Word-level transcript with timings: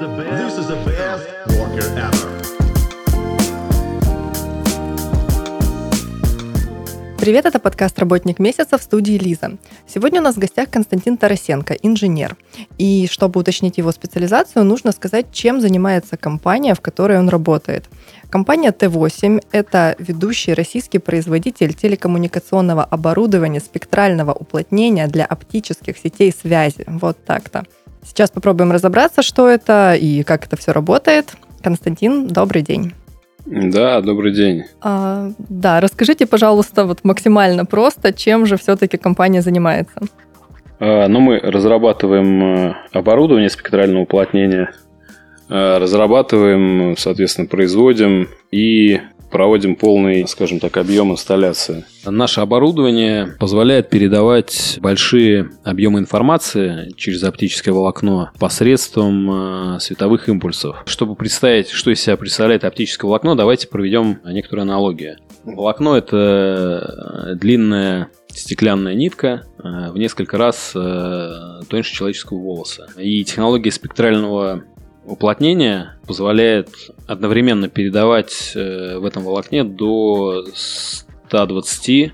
this 0.00 0.56
is 0.56 0.68
the 0.68 0.76
best 0.86 1.28
Walker 1.58 1.84
ever. 1.96 2.30
Привет, 7.18 7.44
это 7.44 7.58
подкаст 7.58 7.98
«Работник 7.98 8.38
месяца» 8.38 8.78
в 8.78 8.82
студии 8.82 9.18
Лиза. 9.18 9.58
Сегодня 9.86 10.22
у 10.22 10.24
нас 10.24 10.36
в 10.36 10.38
гостях 10.38 10.70
Константин 10.70 11.18
Тарасенко, 11.18 11.74
инженер. 11.74 12.34
И 12.78 13.08
чтобы 13.10 13.40
уточнить 13.40 13.76
его 13.76 13.92
специализацию, 13.92 14.64
нужно 14.64 14.92
сказать, 14.92 15.26
чем 15.30 15.60
занимается 15.60 16.16
компания, 16.16 16.74
в 16.74 16.80
которой 16.80 17.18
он 17.18 17.28
работает. 17.28 17.90
Компания 18.30 18.70
Т8– 18.70 19.44
это 19.52 19.96
ведущий 19.98 20.54
российский 20.54 20.98
производитель 20.98 21.74
телекоммуникационного 21.74 22.84
оборудования 22.84 23.60
спектрального 23.60 24.32
уплотнения 24.32 25.06
для 25.06 25.26
оптических 25.26 25.98
сетей 25.98 26.32
связи. 26.32 26.84
Вот 26.86 27.22
так-то. 27.22 27.66
Сейчас 28.02 28.30
попробуем 28.30 28.72
разобраться, 28.72 29.22
что 29.22 29.48
это 29.48 29.94
и 29.94 30.22
как 30.22 30.46
это 30.46 30.56
все 30.56 30.72
работает. 30.72 31.34
Константин, 31.62 32.26
добрый 32.26 32.62
день. 32.62 32.94
Да, 33.46 34.00
добрый 34.00 34.32
день. 34.32 34.64
А, 34.80 35.30
да, 35.38 35.80
расскажите, 35.80 36.26
пожалуйста, 36.26 36.84
вот 36.84 37.00
максимально 37.04 37.64
просто, 37.64 38.12
чем 38.12 38.46
же 38.46 38.56
все-таки 38.56 38.96
компания 38.96 39.42
занимается? 39.42 40.00
А, 40.78 41.08
ну, 41.08 41.20
мы 41.20 41.38
разрабатываем 41.38 42.42
э, 42.42 42.74
оборудование 42.92 43.50
спектрального 43.50 44.02
уплотнения, 44.02 44.72
а, 45.48 45.78
разрабатываем, 45.78 46.96
соответственно, 46.96 47.48
производим 47.48 48.28
и 48.50 49.00
проводим 49.30 49.76
полный, 49.76 50.26
скажем 50.28 50.60
так, 50.60 50.76
объем 50.76 51.12
инсталляции. 51.12 51.84
Наше 52.04 52.40
оборудование 52.40 53.36
позволяет 53.38 53.90
передавать 53.90 54.78
большие 54.80 55.50
объемы 55.64 56.00
информации 56.00 56.92
через 56.96 57.22
оптическое 57.22 57.74
волокно 57.74 58.30
посредством 58.38 59.76
э, 59.76 59.80
световых 59.80 60.28
импульсов. 60.28 60.82
Чтобы 60.86 61.14
представить, 61.14 61.68
что 61.70 61.90
из 61.90 62.00
себя 62.00 62.16
представляет 62.16 62.64
оптическое 62.64 63.08
волокно, 63.08 63.34
давайте 63.34 63.68
проведем 63.68 64.18
некоторую 64.24 64.62
аналогию. 64.62 65.16
Волокно– 65.44 65.96
это 65.98 67.36
длинная 67.40 68.10
стеклянная 68.34 68.94
нитка 68.94 69.44
э, 69.58 69.90
в 69.90 69.98
несколько 69.98 70.38
раз 70.38 70.72
э, 70.74 71.60
тоньше 71.68 71.94
человеческого 71.94 72.38
волоса. 72.38 72.88
И 72.96 73.24
технология 73.24 73.70
спектрального 73.70 74.64
уплотнение 75.10 75.94
позволяет 76.06 76.68
одновременно 77.06 77.68
передавать 77.68 78.52
э, 78.54 78.98
в 78.98 79.04
этом 79.04 79.24
волокне 79.24 79.64
до 79.64 80.44
120 80.54 81.88
э, 81.88 82.10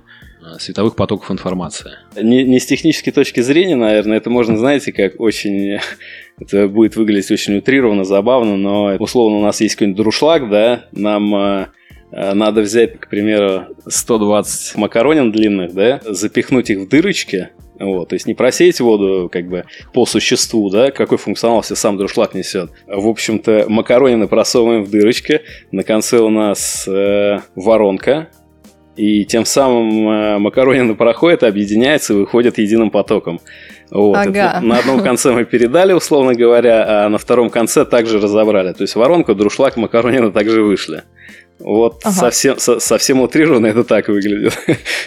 световых 0.58 0.96
потоков 0.96 1.30
информации. 1.30 1.92
Не, 2.20 2.44
не 2.44 2.58
с 2.58 2.66
технической 2.66 3.12
точки 3.12 3.40
зрения, 3.40 3.76
наверное, 3.76 4.16
это 4.16 4.30
можно, 4.30 4.56
знаете, 4.56 4.92
как 4.92 5.20
очень... 5.20 5.78
Это 6.38 6.68
будет 6.68 6.96
выглядеть 6.96 7.30
очень 7.30 7.56
утрированно, 7.56 8.04
забавно, 8.04 8.58
но 8.58 8.94
условно 8.98 9.38
у 9.38 9.42
нас 9.42 9.62
есть 9.62 9.74
какой-нибудь 9.74 9.96
друшлаг, 9.96 10.50
да, 10.50 10.84
нам 10.92 11.34
э, 11.34 11.66
надо 12.12 12.60
взять, 12.60 13.00
к 13.00 13.08
примеру, 13.08 13.68
120 13.86 14.76
макаронин 14.76 15.32
длинных, 15.32 15.72
да, 15.72 16.02
запихнуть 16.04 16.68
их 16.68 16.80
в 16.80 16.88
дырочки, 16.88 17.48
вот, 17.78 18.08
то 18.08 18.14
есть 18.14 18.26
не 18.26 18.34
просеять 18.34 18.80
воду 18.80 19.28
как 19.30 19.48
бы 19.48 19.64
по 19.92 20.06
существу, 20.06 20.70
да, 20.70 20.90
какой 20.90 21.18
функционал 21.18 21.62
себе 21.62 21.76
сам 21.76 21.96
друшлаг 21.96 22.34
несет. 22.34 22.70
В 22.86 23.08
общем-то, 23.08 23.66
макаронины 23.68 24.28
просовываем 24.28 24.84
в 24.84 24.90
дырочки, 24.90 25.42
на 25.72 25.82
конце 25.82 26.18
у 26.18 26.30
нас 26.30 26.86
э, 26.88 27.38
воронка, 27.54 28.28
и 28.96 29.26
тем 29.26 29.44
самым 29.44 30.08
э, 30.08 30.38
макаронины 30.38 30.94
проходят, 30.94 31.42
объединяются 31.42 32.14
и 32.14 32.16
выходят 32.16 32.58
единым 32.58 32.90
потоком. 32.90 33.40
Вот, 33.90 34.16
ага. 34.16 34.60
на 34.62 34.78
одном 34.78 35.00
конце 35.00 35.32
мы 35.32 35.44
передали, 35.44 35.92
условно 35.92 36.34
говоря, 36.34 37.04
а 37.04 37.08
на 37.08 37.18
втором 37.18 37.50
конце 37.50 37.84
также 37.84 38.20
разобрали. 38.20 38.72
То 38.72 38.82
есть 38.82 38.96
воронка, 38.96 39.34
друшлаг, 39.34 39.76
макаронины 39.76 40.32
также 40.32 40.62
вышли. 40.62 41.02
Вот 41.58 42.00
ага. 42.04 42.14
совсем, 42.14 42.58
со, 42.58 42.80
совсем 42.80 43.20
утрированно 43.20 43.66
это 43.66 43.82
так 43.82 44.08
выглядит. 44.08 44.58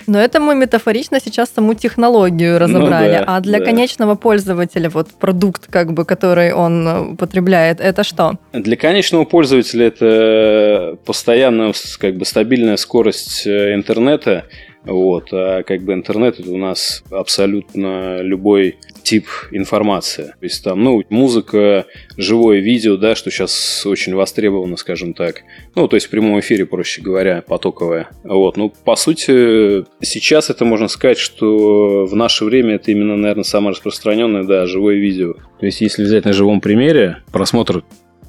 Но 0.07 0.19
это 0.19 0.39
мы 0.39 0.55
метафорично 0.55 1.19
сейчас 1.19 1.49
саму 1.55 1.75
технологию 1.75 2.53
ну 2.53 2.59
разобрали. 2.59 3.19
Ну, 3.19 3.25
да, 3.25 3.35
а 3.35 3.39
для 3.41 3.59
да. 3.59 3.65
конечного 3.65 4.15
пользователя 4.15 4.89
вот 4.89 5.09
продукт, 5.11 5.67
как 5.69 5.93
бы, 5.93 6.05
который 6.05 6.53
он 6.53 6.87
э, 6.87 7.01
употребляет, 7.13 7.79
это 7.79 8.03
что? 8.03 8.37
Для 8.53 8.75
конечного 8.77 9.25
пользователя 9.25 9.87
это 9.87 10.97
постоянная, 11.05 11.73
как 11.99 12.15
бы, 12.17 12.25
стабильная 12.25 12.77
скорость 12.77 13.45
э, 13.45 13.75
интернета. 13.75 14.45
Вот, 14.85 15.29
а 15.33 15.63
как 15.63 15.81
бы 15.83 15.93
интернет 15.93 16.39
это 16.39 16.49
у 16.49 16.57
нас 16.57 17.03
абсолютно 17.11 18.21
любой 18.21 18.77
тип 19.03 19.27
информации. 19.51 20.35
То 20.39 20.45
есть 20.45 20.63
там, 20.63 20.83
ну, 20.83 21.03
музыка, 21.09 21.85
живое 22.15 22.59
видео, 22.59 22.95
да, 22.95 23.15
что 23.15 23.29
сейчас 23.29 23.85
очень 23.85 24.15
востребовано, 24.15 24.77
скажем 24.77 25.13
так. 25.13 25.41
Ну, 25.75 25.87
то 25.87 25.95
есть 25.95 26.07
в 26.07 26.09
прямом 26.09 26.39
эфире, 26.39 26.65
проще 26.65 27.01
говоря, 27.01 27.43
потоковое. 27.45 28.09
Вот, 28.23 28.55
ну, 28.55 28.71
по 28.85 28.95
сути, 28.95 29.83
сейчас 30.03 30.49
это 30.49 30.63
можно 30.63 30.87
сказать, 30.87 31.17
что 31.17 32.05
в 32.05 32.15
наше 32.15 32.45
время 32.45 32.75
это 32.75 32.91
именно, 32.91 33.17
наверное, 33.17 33.43
самое 33.43 33.71
распространенное, 33.71 34.43
да, 34.43 34.65
живое 34.65 34.95
видео. 34.95 35.33
То 35.59 35.65
есть 35.65 35.81
если 35.81 36.03
взять 36.03 36.25
на 36.25 36.33
живом 36.33 36.61
примере 36.61 37.17
просмотр 37.31 37.83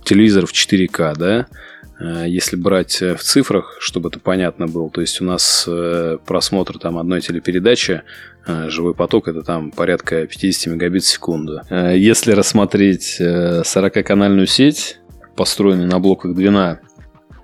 телевизора 0.04 0.46
в 0.46 0.52
4К, 0.52 1.14
да, 1.16 1.46
если 2.00 2.56
брать 2.56 3.02
э, 3.02 3.14
в 3.14 3.20
цифрах, 3.20 3.76
чтобы 3.78 4.08
это 4.08 4.18
понятно 4.18 4.66
было, 4.66 4.90
то 4.90 5.00
есть 5.00 5.20
у 5.20 5.24
нас 5.24 5.64
э, 5.68 6.18
просмотр 6.24 6.78
там 6.78 6.98
одной 6.98 7.20
телепередачи, 7.20 8.02
живой 8.46 8.94
поток 8.94 9.28
это 9.28 9.42
там 9.42 9.70
порядка 9.70 10.26
50 10.26 10.72
мегабит 10.72 11.02
в 11.02 11.08
секунду. 11.08 11.60
Если 11.70 12.32
рассмотреть 12.32 13.20
40-канальную 13.20 14.46
сеть, 14.46 14.98
построенную 15.36 15.88
на 15.88 16.00
блоках 16.00 16.34
Двина, 16.34 16.80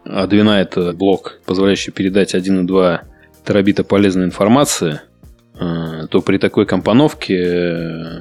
а 0.04 0.26
Двина 0.26 0.62
это 0.62 0.94
блок, 0.94 1.38
позволяющий 1.44 1.92
передать 1.92 2.34
1,2 2.34 3.00
терабита 3.44 3.84
полезной 3.84 4.24
информации, 4.24 5.02
то 5.52 6.22
при 6.24 6.38
такой 6.38 6.64
компоновке 6.64 8.20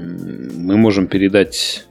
мы 0.53 0.75
можем 0.75 1.07
передать 1.07 1.85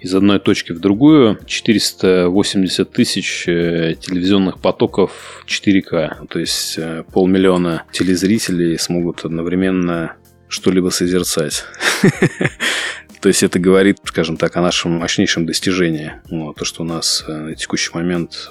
из 0.00 0.14
одной 0.14 0.38
точки 0.38 0.72
в 0.72 0.80
другую 0.80 1.38
480 1.44 2.90
тысяч 2.90 3.48
э, 3.48 3.94
телевизионных 4.00 4.60
потоков 4.60 5.44
4К. 5.46 6.26
То 6.28 6.38
есть 6.38 6.78
э, 6.78 7.04
полмиллиона 7.12 7.84
телезрителей 7.92 8.78
смогут 8.78 9.24
одновременно 9.24 10.14
что-либо 10.48 10.90
созерцать. 10.90 11.64
То 13.20 13.28
есть 13.28 13.42
это 13.42 13.58
говорит, 13.58 13.98
скажем 14.04 14.36
так, 14.36 14.56
о 14.56 14.62
нашем 14.62 14.92
мощнейшем 14.92 15.44
достижении. 15.44 16.12
Вот, 16.30 16.56
то, 16.56 16.64
что 16.64 16.82
у 16.82 16.86
нас 16.86 17.24
э, 17.26 17.32
на 17.32 17.54
текущий 17.54 17.90
момент 17.92 18.48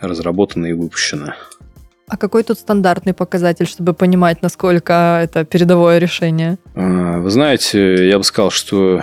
разработано 0.00 0.66
и 0.66 0.72
выпущено. 0.72 1.34
А 2.06 2.18
какой 2.18 2.42
тут 2.42 2.58
стандартный 2.58 3.14
показатель, 3.14 3.66
чтобы 3.66 3.94
понимать, 3.94 4.42
насколько 4.42 5.20
это 5.22 5.46
передовое 5.46 5.98
решение? 5.98 6.58
Вы 6.74 7.30
знаете, 7.30 8.06
я 8.06 8.18
бы 8.18 8.24
сказал, 8.24 8.50
что 8.50 9.02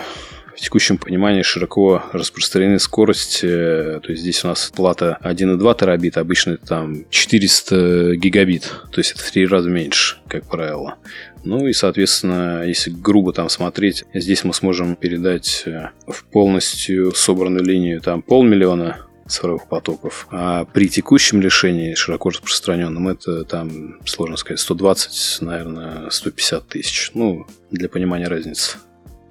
текущем 0.62 0.98
понимании 0.98 1.42
широко 1.42 2.04
распространены 2.14 2.80
скорости. 2.80 3.48
То 3.48 4.08
есть 4.08 4.22
здесь 4.22 4.44
у 4.44 4.48
нас 4.48 4.72
плата 4.74 5.18
1,2 5.24 5.78
терабит, 5.78 6.18
обычно 6.18 6.52
это 6.52 6.66
там 6.66 7.06
400 7.10 8.16
гигабит. 8.16 8.74
То 8.92 9.00
есть 9.00 9.12
это 9.12 9.24
в 9.24 9.32
три 9.32 9.46
раза 9.46 9.70
меньше, 9.70 10.18
как 10.28 10.48
правило. 10.48 10.96
Ну 11.44 11.68
и, 11.68 11.74
соответственно, 11.74 12.64
если 12.66 12.92
грубо 12.92 13.34
там 13.34 13.50
смотреть, 13.50 14.06
здесь 14.14 14.44
мы 14.44 14.54
сможем 14.54 14.96
передать 14.96 15.64
э, 15.66 15.90
в 16.08 16.24
полностью 16.26 17.14
собранную 17.14 17.66
линию 17.66 18.00
там 18.00 18.22
полмиллиона 18.22 19.00
цифровых 19.28 19.68
потоков. 19.68 20.28
А 20.30 20.66
при 20.66 20.88
текущем 20.88 21.42
решении, 21.42 21.96
широко 21.96 22.30
распространенном, 22.30 23.08
это 23.08 23.44
там, 23.46 24.00
сложно 24.06 24.38
сказать, 24.38 24.60
120, 24.60 25.42
наверное, 25.42 26.10
150 26.10 26.68
тысяч. 26.68 27.12
Ну, 27.14 27.48
для 27.72 27.90
понимания 27.90 28.28
разницы. 28.28 28.78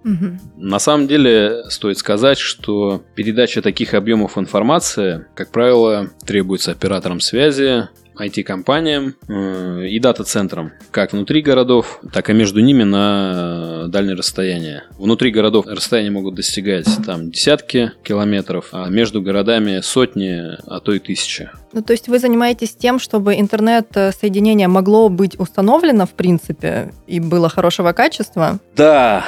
Угу. 0.05 0.39
На 0.59 0.79
самом 0.79 1.07
деле 1.07 1.65
стоит 1.69 1.99
сказать, 1.99 2.39
что 2.39 3.03
передача 3.15 3.63
таких 3.63 3.95
объемов 3.95 4.39
информации, 4.39 5.27
как 5.35 5.51
правило, 5.51 6.11
требуется 6.25 6.73
операторам 6.73 7.21
связи, 7.21 7.89
IT-компаниям 8.21 9.15
э, 9.29 9.87
и 9.89 9.99
дата-центрам, 9.99 10.73
как 10.91 11.13
внутри 11.13 11.43
городов, 11.43 12.01
так 12.13 12.31
и 12.31 12.33
между 12.33 12.61
ними 12.61 12.83
на 12.83 13.87
дальние 13.89 14.15
расстояния. 14.15 14.85
Внутри 14.99 15.31
городов 15.31 15.67
расстояния 15.67 16.11
могут 16.11 16.35
достигать 16.35 16.87
там 17.05 17.31
десятки 17.31 17.93
километров, 18.03 18.69
а 18.73 18.89
между 18.89 19.23
городами 19.23 19.81
сотни, 19.81 20.43
а 20.67 20.81
то 20.81 20.93
и 20.93 20.99
тысячи. 20.99 21.51
Ну, 21.73 21.83
то 21.83 21.93
есть 21.93 22.09
вы 22.09 22.19
занимаетесь 22.19 22.75
тем, 22.75 22.99
чтобы 22.99 23.39
интернет-соединение 23.39 24.69
могло 24.69 25.09
быть 25.09 25.39
установлено, 25.39 26.07
в 26.07 26.11
принципе, 26.11 26.93
и 27.07 27.21
было 27.21 27.49
хорошего 27.49 27.93
качества? 27.93 28.59
Да, 28.77 29.25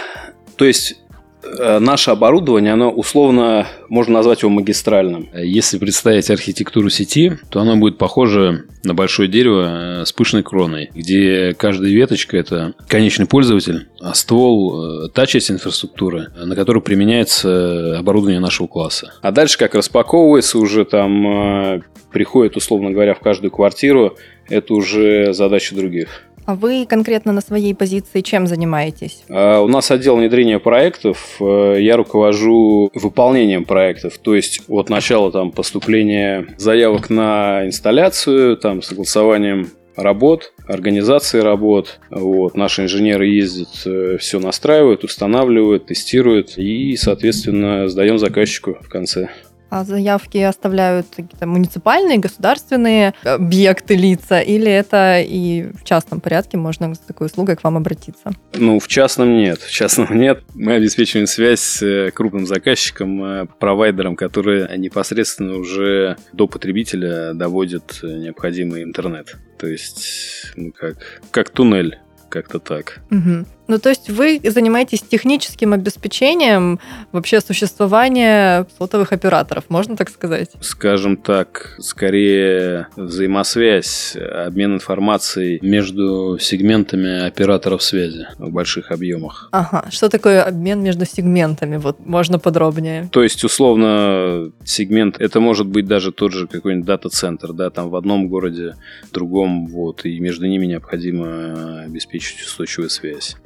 то 0.62 0.66
есть 0.66 1.02
Э, 1.44 1.78
наше 1.80 2.10
оборудование, 2.10 2.72
оно 2.72 2.90
условно 2.90 3.66
можно 3.88 4.14
назвать 4.14 4.42
его 4.42 4.50
магистральным. 4.50 5.28
Если 5.34 5.78
представить 5.78 6.30
архитектуру 6.30 6.88
сети, 6.88 7.32
то 7.50 7.60
оно 7.60 7.76
будет 7.76 7.98
похоже 7.98 8.66
на 8.84 8.94
большое 8.94 9.28
дерево 9.28 10.04
с 10.06 10.12
пышной 10.12 10.42
кроной, 10.42 10.90
где 10.94 11.54
каждая 11.54 11.90
веточка– 11.90 12.36
это 12.38 12.74
конечный 12.88 13.26
пользователь, 13.26 13.88
а 14.00 14.14
ствол– 14.14 15.08
та 15.14 15.26
часть 15.26 15.50
инфраструктуры, 15.50 16.28
на 16.36 16.54
которую 16.54 16.82
применяется 16.82 17.98
оборудование 17.98 18.40
нашего 18.40 18.66
класса. 18.66 19.12
А 19.20 19.32
дальше, 19.32 19.58
как 19.58 19.74
распаковывается 19.74 20.58
уже 20.58 20.84
там, 20.84 21.82
приходит, 22.12 22.56
условно 22.56 22.90
говоря, 22.90 23.14
в 23.14 23.20
каждую 23.20 23.50
квартиру, 23.50 24.16
это 24.48 24.74
уже 24.74 25.32
задача 25.32 25.74
других. 25.74 26.22
А 26.44 26.54
вы 26.54 26.86
конкретно 26.86 27.32
на 27.32 27.40
своей 27.40 27.74
позиции 27.74 28.20
чем 28.20 28.46
занимаетесь? 28.46 29.22
А, 29.28 29.60
у 29.60 29.68
нас 29.68 29.90
отдел 29.90 30.16
внедрения 30.16 30.58
проектов. 30.58 31.36
Э, 31.40 31.76
я 31.78 31.96
руковожу 31.96 32.90
выполнением 32.94 33.64
проектов. 33.64 34.18
То 34.18 34.34
есть 34.34 34.62
от 34.68 34.88
начала 34.88 35.30
там, 35.30 35.52
поступления 35.52 36.46
заявок 36.58 37.10
на 37.10 37.66
инсталляцию, 37.66 38.56
там, 38.56 38.82
согласованием 38.82 39.70
работ, 39.96 40.52
организации 40.66 41.40
работ. 41.40 42.00
Вот. 42.10 42.56
Наши 42.56 42.82
инженеры 42.82 43.26
ездят, 43.26 43.68
э, 43.86 44.16
все 44.18 44.40
настраивают, 44.40 45.04
устанавливают, 45.04 45.86
тестируют 45.86 46.56
и, 46.56 46.96
соответственно, 46.96 47.88
сдаем 47.88 48.18
заказчику 48.18 48.78
в 48.80 48.88
конце. 48.88 49.28
А 49.72 49.84
заявки 49.84 50.36
оставляют 50.36 51.06
какие-то 51.16 51.46
муниципальные, 51.46 52.18
государственные 52.18 53.14
объекты, 53.24 53.96
лица, 53.96 54.38
или 54.38 54.70
это 54.70 55.22
и 55.26 55.72
в 55.72 55.82
частном 55.82 56.20
порядке 56.20 56.58
можно 56.58 56.94
с 56.94 56.98
такой 56.98 57.28
услугой 57.28 57.56
к 57.56 57.64
вам 57.64 57.78
обратиться? 57.78 58.32
Ну, 58.52 58.78
в 58.78 58.86
частном 58.86 59.34
нет. 59.34 59.60
В 59.60 59.72
частном 59.72 60.08
нет. 60.20 60.42
Мы 60.52 60.74
обеспечиваем 60.74 61.26
связь 61.26 61.60
с 61.60 61.82
э, 61.82 62.10
крупным 62.10 62.46
заказчиком, 62.46 63.24
э, 63.24 63.46
провайдером, 63.58 64.14
который 64.14 64.76
непосредственно 64.76 65.56
уже 65.56 66.18
до 66.34 66.46
потребителя 66.46 67.32
доводит 67.32 67.98
э, 68.02 68.08
необходимый 68.08 68.82
интернет. 68.82 69.36
То 69.56 69.68
есть, 69.68 70.52
ну, 70.54 70.70
как, 70.72 71.22
как 71.30 71.48
туннель 71.48 71.98
как-то 72.28 72.58
так. 72.58 73.00
Угу. 73.10 73.46
Ну, 73.68 73.78
то 73.78 73.88
есть 73.88 74.10
вы 74.10 74.40
занимаетесь 74.44 75.02
техническим 75.02 75.72
обеспечением 75.72 76.80
вообще 77.12 77.40
существования 77.40 78.66
сотовых 78.78 79.12
операторов, 79.12 79.64
можно 79.68 79.96
так 79.96 80.10
сказать? 80.10 80.50
Скажем 80.60 81.16
так, 81.16 81.76
скорее 81.78 82.88
взаимосвязь, 82.96 84.16
обмен 84.16 84.74
информацией 84.74 85.58
между 85.62 86.38
сегментами 86.40 87.26
операторов 87.26 87.82
связи 87.82 88.26
в 88.38 88.50
больших 88.50 88.90
объемах. 88.90 89.48
Ага, 89.52 89.86
что 89.90 90.08
такое 90.08 90.42
обмен 90.42 90.82
между 90.82 91.06
сегментами? 91.06 91.76
Вот 91.76 92.04
можно 92.04 92.38
подробнее. 92.38 93.08
То 93.12 93.22
есть, 93.22 93.44
условно, 93.44 94.52
сегмент, 94.64 95.20
это 95.20 95.40
может 95.40 95.66
быть 95.66 95.86
даже 95.86 96.12
тот 96.12 96.32
же 96.32 96.46
какой-нибудь 96.46 96.86
дата-центр, 96.86 97.52
да, 97.52 97.70
там 97.70 97.90
в 97.90 97.96
одном 97.96 98.28
городе, 98.28 98.74
в 99.08 99.12
другом, 99.12 99.66
вот, 99.66 100.04
и 100.04 100.18
между 100.18 100.46
ними 100.46 100.66
необходимо 100.66 101.82
обеспечить 101.82 102.42
устойчивую 102.42 102.90
связь 102.90 103.36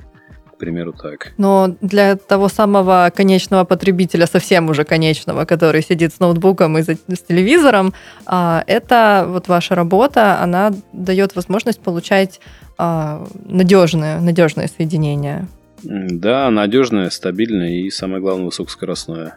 к 0.57 0.59
примеру, 0.59 0.93
так. 0.93 1.33
Но 1.37 1.77
для 1.83 2.17
того 2.17 2.49
самого 2.49 3.13
конечного 3.15 3.65
потребителя, 3.65 4.27
совсем 4.27 4.71
уже 4.71 4.85
конечного, 4.85 5.45
который 5.45 5.83
сидит 5.83 6.15
с 6.15 6.21
ноутбуком 6.21 6.79
и 6.79 6.83
с 6.83 7.23
телевизором, 7.29 7.93
а, 8.25 8.65
это 8.67 9.27
вот 9.29 9.49
ваша 9.49 9.75
работа, 9.75 10.41
она 10.41 10.73
дает 10.93 11.37
возможность 11.37 11.81
получать 11.81 12.41
а, 12.79 13.27
надежное, 13.45 14.21
надежное 14.21 14.69
соединение. 14.69 15.47
Да, 15.83 16.51
надежное, 16.51 17.11
стабильное 17.11 17.71
и, 17.71 17.91
самое 17.91 18.23
главное, 18.23 18.47
высокоскоростное. 18.47 19.37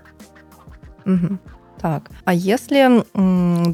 Угу. 1.06 1.38
Так, 1.82 2.10
а 2.24 2.34
если, 2.34 3.04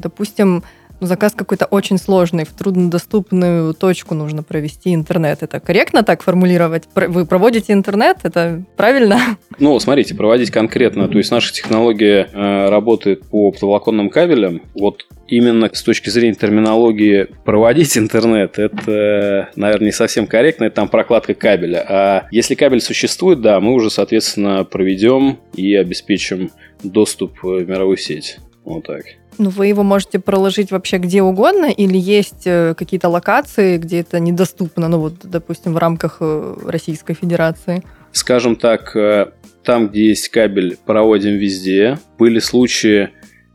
допустим, 0.00 0.64
заказ 1.00 1.32
какой-то 1.34 1.66
очень 1.66 1.98
сложный, 1.98 2.44
в 2.44 2.52
труднодоступную 2.52 3.74
точку 3.74 4.14
нужно 4.14 4.42
провести 4.42 4.94
интернет. 4.94 5.42
Это 5.42 5.60
корректно 5.60 6.02
так 6.02 6.22
формулировать? 6.22 6.84
Вы 6.94 7.26
проводите 7.26 7.72
интернет? 7.72 8.18
Это 8.22 8.62
правильно? 8.76 9.18
Ну, 9.58 9.78
смотрите, 9.80 10.14
проводить 10.14 10.50
конкретно. 10.50 11.08
То 11.08 11.16
есть 11.16 11.30
наша 11.30 11.50
технология 11.50 12.28
э, 12.30 12.68
работает 12.68 13.22
по 13.26 13.48
оптоволоконным 13.48 14.10
кабелям. 14.10 14.60
Вот 14.74 15.06
именно 15.28 15.70
с 15.72 15.82
точки 15.82 16.10
зрения 16.10 16.34
терминологии 16.34 17.28
проводить 17.44 17.96
интернет, 17.96 18.58
это, 18.58 19.48
наверное, 19.56 19.86
не 19.86 19.92
совсем 19.92 20.26
корректно, 20.26 20.64
это 20.64 20.76
там 20.76 20.88
прокладка 20.88 21.32
кабеля. 21.32 21.84
А 21.88 22.26
если 22.30 22.54
кабель 22.54 22.82
существует, 22.82 23.40
да, 23.40 23.60
мы 23.60 23.72
уже, 23.72 23.88
соответственно, 23.88 24.64
проведем 24.64 25.38
и 25.54 25.74
обеспечим 25.74 26.50
доступ 26.82 27.42
в 27.42 27.64
мировую 27.64 27.96
сеть. 27.96 28.38
Вот 28.64 28.84
так. 28.84 29.04
Ну, 29.38 29.50
вы 29.50 29.66
его 29.66 29.82
можете 29.82 30.18
проложить 30.18 30.70
вообще 30.70 30.98
где 30.98 31.22
угодно, 31.22 31.66
или 31.66 31.98
есть 31.98 32.46
э, 32.46 32.74
какие-то 32.76 33.08
локации, 33.08 33.76
где 33.76 34.00
это 34.00 34.18
недоступно, 34.18 34.88
ну 34.88 34.98
вот, 34.98 35.14
допустим, 35.24 35.74
в 35.74 35.78
рамках 35.78 36.18
э, 36.20 36.56
Российской 36.66 37.14
Федерации? 37.14 37.82
Скажем 38.12 38.56
так, 38.56 38.96
э, 38.96 39.32
там, 39.62 39.88
где 39.88 40.08
есть 40.08 40.28
кабель, 40.28 40.78
проводим 40.86 41.36
везде. 41.36 41.98
Были 42.18 42.38
случаи, 42.38 43.10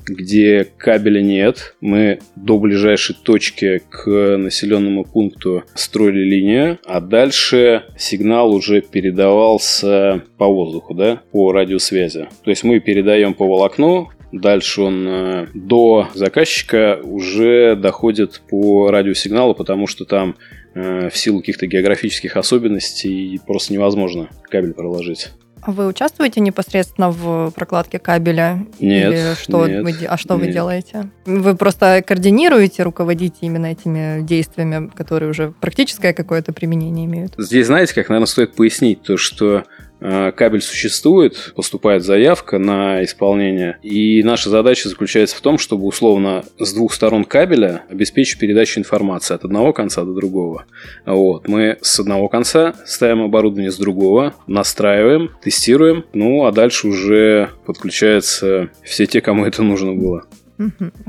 где 0.05 0.67
кабеля 0.77 1.21
нет. 1.21 1.75
Мы 1.81 2.19
до 2.35 2.57
ближайшей 2.59 3.15
точки 3.15 3.81
к 3.89 4.37
населенному 4.37 5.05
пункту 5.05 5.63
строили 5.73 6.23
линию, 6.23 6.79
а 6.85 6.99
дальше 6.99 7.85
сигнал 7.97 8.53
уже 8.53 8.81
передавался 8.81 10.23
по 10.37 10.47
воздуху, 10.47 10.93
да, 10.93 11.21
по 11.31 11.51
радиосвязи. 11.51 12.27
То 12.43 12.49
есть 12.49 12.63
мы 12.63 12.79
передаем 12.79 13.33
по 13.33 13.47
волокну, 13.47 14.09
Дальше 14.31 14.81
он 14.81 15.05
э, 15.07 15.47
до 15.53 16.07
заказчика 16.13 16.99
уже 17.03 17.75
доходит 17.75 18.41
по 18.49 18.89
радиосигналу, 18.89 19.53
потому 19.53 19.87
что 19.87 20.05
там 20.05 20.35
э, 20.73 21.09
в 21.09 21.17
силу 21.17 21.39
каких-то 21.39 21.67
географических 21.67 22.37
особенностей 22.37 23.39
просто 23.45 23.73
невозможно 23.73 24.29
кабель 24.49 24.73
проложить. 24.73 25.31
А 25.61 25.71
вы 25.71 25.85
участвуете 25.85 26.39
непосредственно 26.39 27.11
в 27.11 27.51
прокладке 27.51 27.99
кабеля? 27.99 28.65
Нет. 28.79 29.13
Или 29.13 29.35
что 29.35 29.67
нет, 29.67 29.83
вы, 29.83 30.05
а 30.07 30.17
что 30.17 30.35
нет. 30.35 30.47
вы 30.47 30.51
делаете? 30.51 31.11
Вы 31.25 31.55
просто 31.55 32.03
координируете, 32.05 32.81
руководите 32.81 33.37
именно 33.41 33.67
этими 33.67 34.23
действиями, 34.23 34.89
которые 34.89 35.29
уже 35.29 35.53
практическое 35.61 36.13
какое-то 36.13 36.51
применение 36.51 37.05
имеют? 37.05 37.35
Здесь, 37.37 37.67
знаете, 37.67 37.93
как, 37.93 38.09
наверное, 38.09 38.25
стоит 38.25 38.55
пояснить 38.55 39.03
то, 39.03 39.17
что 39.17 39.65
кабель 40.01 40.61
существует, 40.61 41.53
поступает 41.55 42.03
заявка 42.03 42.57
на 42.57 43.03
исполнение, 43.03 43.77
и 43.83 44.23
наша 44.23 44.49
задача 44.49 44.89
заключается 44.89 45.35
в 45.35 45.41
том, 45.41 45.57
чтобы 45.57 45.85
условно 45.85 46.43
с 46.57 46.73
двух 46.73 46.93
сторон 46.93 47.23
кабеля 47.23 47.83
обеспечить 47.89 48.39
передачу 48.39 48.79
информации 48.79 49.35
от 49.35 49.45
одного 49.45 49.73
конца 49.73 50.03
до 50.03 50.13
другого. 50.13 50.65
Вот. 51.05 51.47
Мы 51.47 51.77
с 51.81 51.99
одного 51.99 52.27
конца 52.29 52.73
ставим 52.85 53.21
оборудование 53.21 53.71
с 53.71 53.77
другого, 53.77 54.33
настраиваем, 54.47 55.31
тестируем, 55.43 56.05
ну 56.13 56.45
а 56.45 56.51
дальше 56.51 56.87
уже 56.87 57.49
подключаются 57.65 58.69
все 58.83 59.05
те, 59.05 59.21
кому 59.21 59.45
это 59.45 59.61
нужно 59.63 59.93
было. 59.93 60.25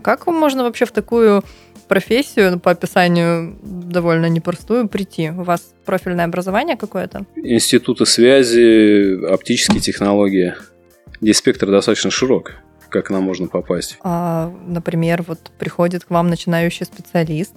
Как 0.03 0.27
можно 0.27 0.65
вообще 0.65 0.85
в 0.85 0.93
такую 0.93 1.43
профессию 1.93 2.59
по 2.59 2.71
описанию 2.71 3.59
довольно 3.63 4.25
непростую 4.27 4.89
прийти? 4.89 5.29
У 5.29 5.43
вас 5.43 5.75
профильное 5.85 6.25
образование 6.25 6.75
какое-то? 6.75 7.27
Институты 7.37 8.07
связи, 8.07 9.27
оптические 9.27 9.81
технологии. 9.81 10.55
Здесь 11.21 11.37
спектр 11.37 11.71
достаточно 11.71 12.11
широк 12.11 12.55
как 12.89 13.11
нам 13.11 13.23
можно 13.23 13.47
попасть? 13.47 13.99
А, 14.03 14.53
например, 14.67 15.25
вот 15.27 15.51
приходит 15.59 16.05
к 16.05 16.11
вам 16.11 16.29
начинающий 16.29 16.85
специалист, 16.85 17.55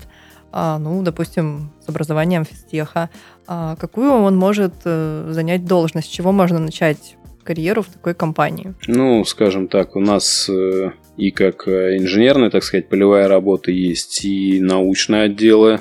а, 0.51 0.79
ну, 0.79 1.01
допустим, 1.03 1.73
с 1.85 1.89
образованием 1.89 2.45
физтеха. 2.45 3.09
А 3.45 3.75
какую 3.75 4.11
он 4.11 4.37
может 4.37 4.73
э, 4.85 5.27
занять 5.31 5.65
должность? 5.65 6.07
С 6.07 6.11
чего 6.11 6.31
можно 6.31 6.59
начать 6.59 7.17
карьеру 7.45 7.83
в 7.83 7.87
такой 7.87 8.13
компании? 8.13 8.73
Ну, 8.87 9.23
скажем 9.23 9.67
так, 9.67 9.95
у 9.95 10.01
нас 10.01 10.49
э, 10.49 10.91
и 11.15 11.31
как 11.31 11.67
э, 11.67 11.97
инженерная, 11.97 12.49
так 12.49 12.63
сказать, 12.63 12.89
полевая 12.89 13.27
работа 13.29 13.71
есть, 13.71 14.25
и 14.25 14.59
научные 14.59 15.23
отделы, 15.23 15.79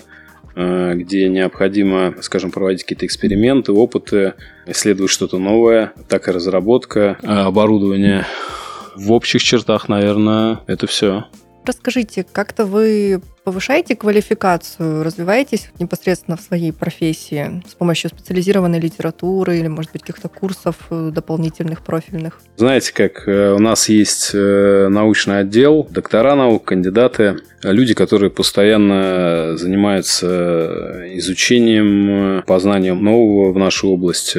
э, 0.54 0.92
где 0.94 1.28
необходимо, 1.28 2.14
скажем, 2.20 2.52
проводить 2.52 2.84
какие-то 2.84 3.06
эксперименты, 3.06 3.72
опыты, 3.72 4.34
исследовать 4.66 5.10
что-то 5.10 5.38
новое, 5.38 5.92
так 6.08 6.28
и 6.28 6.30
разработка 6.30 7.16
оборудования. 7.22 8.26
В 8.94 9.10
общих 9.10 9.42
чертах, 9.42 9.88
наверное, 9.88 10.60
это 10.68 10.86
все. 10.86 11.24
Расскажите, 11.64 12.24
как-то 12.30 12.66
вы 12.66 13.20
повышаете 13.44 13.94
квалификацию, 13.94 15.04
развиваетесь 15.04 15.68
непосредственно 15.78 16.36
в 16.36 16.40
своей 16.40 16.72
профессии 16.72 17.62
с 17.68 17.74
помощью 17.74 18.08
специализированной 18.10 18.80
литературы 18.80 19.58
или, 19.58 19.68
может 19.68 19.92
быть, 19.92 20.02
каких-то 20.02 20.28
курсов 20.28 20.76
э, 20.90 21.10
дополнительных, 21.12 21.82
профильных? 21.82 22.40
Знаете, 22.56 22.92
как 22.94 23.28
э, 23.28 23.52
у 23.52 23.58
нас 23.58 23.90
есть 23.90 24.30
э, 24.32 24.88
научный 24.88 25.40
отдел, 25.40 25.86
доктора 25.90 26.34
наук, 26.34 26.64
кандидаты, 26.64 27.36
люди, 27.62 27.92
которые 27.92 28.30
постоянно 28.30 29.56
занимаются 29.58 31.06
изучением, 31.18 32.42
познанием 32.46 33.02
нового 33.04 33.52
в 33.52 33.58
нашей 33.58 33.90
области, 33.90 34.38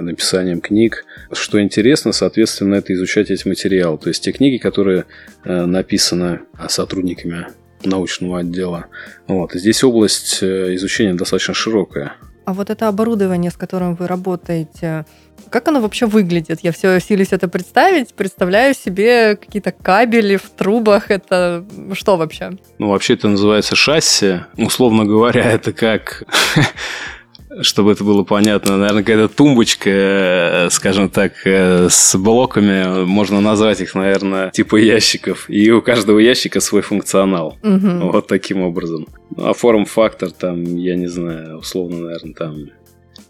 написанием 0.00 0.60
книг. 0.60 1.04
Что 1.32 1.62
интересно, 1.62 2.12
соответственно, 2.12 2.76
это 2.76 2.94
изучать 2.94 3.30
эти 3.30 3.46
материалы. 3.46 3.98
То 3.98 4.08
есть 4.08 4.22
те 4.24 4.32
книги, 4.32 4.56
которые 4.58 5.04
написаны 5.44 6.40
сотрудниками 6.68 7.46
научного 7.84 8.40
отдела. 8.40 8.86
Вот. 9.26 9.52
Здесь 9.52 9.82
область 9.84 10.42
э, 10.42 10.74
изучения 10.74 11.14
достаточно 11.14 11.54
широкая. 11.54 12.14
А 12.44 12.54
вот 12.54 12.70
это 12.70 12.88
оборудование, 12.88 13.50
с 13.50 13.56
которым 13.56 13.94
вы 13.94 14.08
работаете, 14.08 15.06
как 15.50 15.68
оно 15.68 15.80
вообще 15.80 16.06
выглядит? 16.06 16.60
Я 16.62 16.72
все 16.72 16.98
силюсь 16.98 17.28
это 17.30 17.46
представить, 17.46 18.14
представляю 18.14 18.74
себе 18.74 19.36
какие-то 19.36 19.70
кабели 19.70 20.36
в 20.36 20.48
трубах. 20.50 21.10
Это 21.10 21.64
что 21.92 22.16
вообще? 22.16 22.52
Ну, 22.78 22.88
вообще 22.88 23.14
это 23.14 23.28
называется 23.28 23.76
шасси. 23.76 24.40
Условно 24.56 25.04
говоря, 25.04 25.52
это 25.52 25.72
как 25.72 26.24
чтобы 27.60 27.92
это 27.92 28.04
было 28.04 28.22
понятно, 28.22 28.78
наверное, 28.78 29.02
какая-то 29.02 29.28
тумбочка, 29.28 29.90
э, 29.90 30.68
скажем 30.70 31.10
так, 31.10 31.32
э, 31.44 31.88
с 31.90 32.16
блоками, 32.16 33.04
можно 33.04 33.40
назвать 33.40 33.80
их, 33.80 33.94
наверное, 33.94 34.50
типа 34.50 34.76
ящиков. 34.76 35.48
И 35.48 35.70
у 35.70 35.82
каждого 35.82 36.18
ящика 36.18 36.60
свой 36.60 36.82
функционал. 36.82 37.58
Угу. 37.62 38.10
Вот 38.12 38.26
таким 38.26 38.62
образом. 38.62 39.06
Ну, 39.36 39.46
а 39.46 39.52
форм-фактор 39.52 40.30
там, 40.30 40.62
я 40.76 40.96
не 40.96 41.08
знаю, 41.08 41.58
условно, 41.58 41.98
наверное, 41.98 42.34
там 42.34 42.56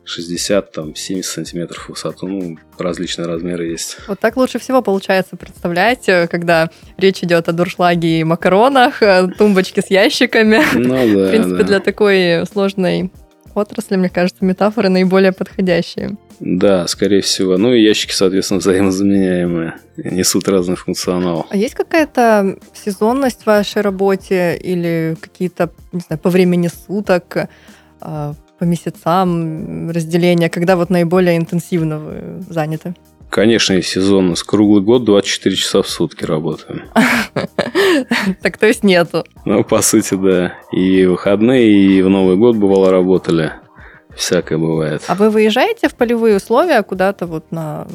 60, 0.04 0.72
там, 0.72 0.94
70 0.94 1.30
сантиметров 1.30 1.84
в 1.84 1.88
высоту, 1.90 2.26
ну, 2.26 2.58
различные 2.78 3.26
размеры 3.26 3.66
есть. 3.66 3.98
Вот 4.08 4.18
так 4.18 4.36
лучше 4.36 4.58
всего 4.58 4.82
получается 4.82 5.36
представлять, 5.36 6.08
э, 6.08 6.28
когда 6.28 6.70
речь 6.96 7.22
идет 7.22 7.48
о 7.48 7.52
дуршлаге 7.52 8.20
и 8.20 8.24
макаронах, 8.24 9.00
тумбочке 9.38 9.82
с 9.82 9.90
ящиками. 9.90 10.60
Ну 10.74 10.88
да, 10.88 11.26
В 11.26 11.30
принципе, 11.30 11.56
да. 11.58 11.64
для 11.64 11.80
такой 11.80 12.46
сложной 12.50 13.10
отрасли, 13.54 13.96
мне 13.96 14.08
кажется, 14.08 14.44
метафоры 14.44 14.88
наиболее 14.88 15.32
подходящие. 15.32 16.16
Да, 16.40 16.86
скорее 16.88 17.20
всего. 17.20 17.56
Ну 17.56 17.72
и 17.72 17.82
ящики, 17.82 18.12
соответственно, 18.12 18.60
взаимозаменяемые, 18.60 19.74
несут 19.96 20.48
разный 20.48 20.76
функционал. 20.76 21.46
А 21.50 21.56
есть 21.56 21.74
какая-то 21.74 22.58
сезонность 22.74 23.42
в 23.42 23.46
вашей 23.46 23.82
работе 23.82 24.56
или 24.56 25.16
какие-то, 25.20 25.70
не 25.92 26.00
знаю, 26.00 26.18
по 26.18 26.30
времени 26.30 26.68
суток, 26.68 27.48
а, 28.00 28.34
по 28.58 28.64
месяцам 28.64 29.90
разделения, 29.90 30.48
когда 30.48 30.76
вот 30.76 30.90
наиболее 30.90 31.36
интенсивно 31.36 31.98
вы 31.98 32.44
заняты? 32.48 32.94
Конечно, 33.32 33.72
и 33.72 33.80
сезонно. 33.80 34.36
С 34.36 34.44
круглый 34.44 34.82
год 34.82 35.04
24 35.04 35.56
часа 35.56 35.80
в 35.80 35.88
сутки 35.88 36.24
работаем. 36.24 36.82
Так 38.42 38.58
то 38.58 38.66
есть 38.66 38.84
нету? 38.84 39.24
Ну, 39.44 39.64
по 39.64 39.80
сути, 39.80 40.14
да. 40.14 40.54
И 40.70 41.06
выходные, 41.06 41.66
и 41.66 42.02
в 42.02 42.08
Новый 42.10 42.36
год 42.36 42.56
бывало 42.56 42.90
работали. 42.90 43.52
Всякое 44.14 44.58
бывает. 44.58 45.02
А 45.06 45.14
вы 45.14 45.30
выезжаете 45.30 45.88
в 45.88 45.94
полевые 45.94 46.36
условия 46.36 46.82
куда-то 46.82 47.26
вот 47.26 47.50
на 47.50 47.86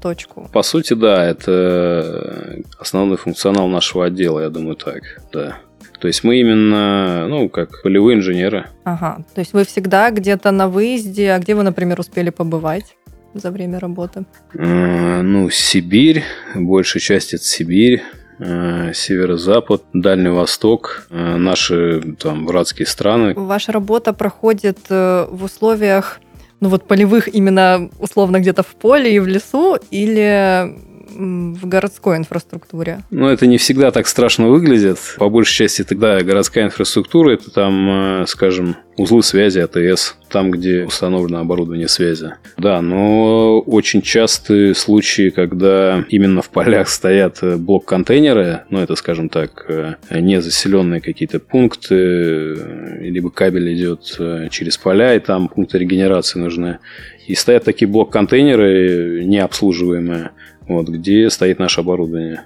точку? 0.00 0.48
По 0.52 0.62
сути, 0.62 0.92
да. 0.92 1.24
Это 1.24 2.60
основной 2.78 3.16
функционал 3.16 3.68
нашего 3.68 4.06
отдела, 4.06 4.40
я 4.40 4.50
думаю, 4.50 4.76
так, 4.76 5.02
да. 5.32 5.56
То 6.00 6.08
есть 6.08 6.22
мы 6.22 6.38
именно, 6.38 7.28
ну, 7.28 7.48
как 7.48 7.82
полевые 7.82 8.18
инженеры. 8.18 8.66
Ага. 8.84 9.24
То 9.34 9.40
есть 9.40 9.54
вы 9.54 9.64
всегда 9.64 10.10
где-то 10.10 10.50
на 10.50 10.68
выезде, 10.68 11.32
а 11.32 11.38
где 11.38 11.54
вы, 11.54 11.62
например, 11.62 11.98
успели 11.98 12.28
побывать? 12.28 12.94
За 13.34 13.50
время 13.50 13.78
работы? 13.78 14.24
А, 14.56 15.22
ну, 15.22 15.50
Сибирь, 15.50 16.22
большая 16.54 17.00
часть 17.00 17.34
это 17.34 17.44
Сибирь, 17.44 18.02
а, 18.38 18.92
северо-запад, 18.92 19.82
Дальний 19.92 20.30
Восток, 20.30 21.06
а, 21.10 21.36
наши 21.36 22.16
там 22.18 22.46
братские 22.46 22.86
страны. 22.86 23.34
Ваша 23.34 23.72
работа 23.72 24.12
проходит 24.12 24.78
э, 24.88 25.26
в 25.30 25.44
условиях, 25.44 26.20
ну 26.60 26.68
вот 26.68 26.86
полевых 26.86 27.32
именно 27.32 27.90
условно 27.98 28.40
где-то 28.40 28.62
в 28.62 28.74
поле 28.74 29.14
и 29.14 29.18
в 29.18 29.26
лесу, 29.26 29.76
или 29.90 30.91
в 31.14 31.66
городской 31.66 32.16
инфраструктуре? 32.16 33.02
Ну, 33.10 33.28
это 33.28 33.46
не 33.46 33.58
всегда 33.58 33.90
так 33.90 34.06
страшно 34.06 34.48
выглядит. 34.48 34.98
По 35.18 35.28
большей 35.28 35.54
части 35.54 35.84
тогда 35.84 36.20
городская 36.22 36.64
инфраструктура, 36.64 37.32
это 37.32 37.50
там, 37.50 38.22
э, 38.22 38.26
скажем, 38.26 38.76
узлы 38.96 39.22
связи 39.22 39.58
АТС, 39.58 40.16
там, 40.28 40.50
где 40.50 40.84
установлено 40.84 41.40
оборудование 41.40 41.88
связи. 41.88 42.34
Да, 42.56 42.82
но 42.82 43.60
очень 43.60 44.02
частые 44.02 44.74
случаи, 44.74 45.30
когда 45.30 46.04
именно 46.08 46.42
в 46.42 46.50
полях 46.50 46.88
стоят 46.88 47.38
э, 47.42 47.56
блок-контейнеры, 47.56 48.62
ну, 48.70 48.80
это, 48.80 48.94
скажем 48.96 49.28
так, 49.28 49.64
э, 49.68 49.94
не 50.10 50.40
заселенные 50.40 51.00
какие-то 51.00 51.40
пункты, 51.40 52.54
либо 53.00 53.30
кабель 53.30 53.74
идет 53.74 54.02
через 54.50 54.78
поля, 54.78 55.14
и 55.14 55.20
там 55.20 55.48
пункты 55.48 55.78
регенерации 55.78 56.38
нужны. 56.38 56.78
И 57.26 57.34
стоят 57.34 57.64
такие 57.64 57.88
блок-контейнеры 57.88 59.24
необслуживаемые 59.24 60.30
вот, 60.68 60.88
где 60.88 61.28
стоит 61.30 61.58
наше 61.58 61.80
оборудование. 61.80 62.44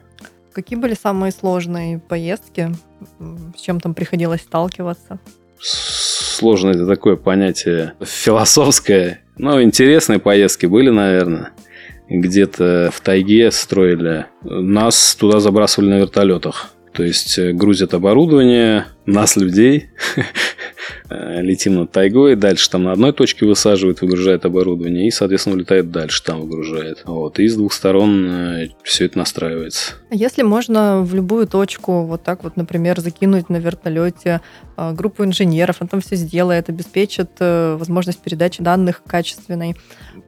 Какие 0.52 0.78
были 0.78 0.94
самые 0.94 1.32
сложные 1.32 1.98
поездки? 1.98 2.70
С 3.56 3.60
чем 3.60 3.78
там 3.80 3.94
приходилось 3.94 4.40
сталкиваться? 4.40 5.18
Сложно 5.58 6.70
это 6.70 6.86
такое 6.86 7.16
понятие 7.16 7.94
философское. 8.00 9.20
Ну, 9.36 9.62
интересные 9.62 10.18
поездки 10.18 10.66
были, 10.66 10.90
наверное. 10.90 11.50
Где-то 12.08 12.90
в 12.92 13.00
тайге 13.00 13.50
строили. 13.50 14.26
Нас 14.42 15.14
туда 15.14 15.40
забрасывали 15.40 15.90
на 15.90 15.98
вертолетах. 15.98 16.70
То 16.96 17.02
есть 17.02 17.38
э, 17.38 17.52
грузят 17.52 17.92
оборудование, 17.92 18.86
нас, 19.04 19.36
людей, 19.36 19.90
Э, 21.08 21.40
летим 21.42 21.76
над 21.76 21.92
тайгой, 21.92 22.36
дальше 22.36 22.70
там 22.70 22.84
на 22.84 22.92
одной 22.92 23.12
точке 23.12 23.46
высаживает, 23.46 24.00
выгружает 24.00 24.44
оборудование 24.44 25.06
и, 25.06 25.10
соответственно, 25.10 25.56
улетает 25.56 25.90
дальше, 25.90 26.22
там 26.22 26.40
выгружает. 26.40 27.02
Вот. 27.04 27.38
И 27.38 27.48
с 27.48 27.56
двух 27.56 27.72
сторон 27.72 28.26
э, 28.28 28.68
все 28.82 29.06
это 29.06 29.18
настраивается. 29.18 29.94
А 30.10 30.14
если 30.14 30.42
можно 30.42 31.02
в 31.02 31.14
любую 31.14 31.46
точку 31.46 32.04
вот 32.04 32.22
так 32.22 32.44
вот, 32.44 32.56
например, 32.56 33.00
закинуть 33.00 33.48
на 33.48 33.56
вертолете 33.56 34.40
э, 34.76 34.92
группу 34.92 35.24
инженеров, 35.24 35.76
он 35.80 35.88
там 35.88 36.00
все 36.00 36.16
сделает, 36.16 36.68
обеспечит 36.68 37.30
возможность 37.38 38.20
передачи 38.20 38.62
данных 38.62 39.02
качественной. 39.06 39.76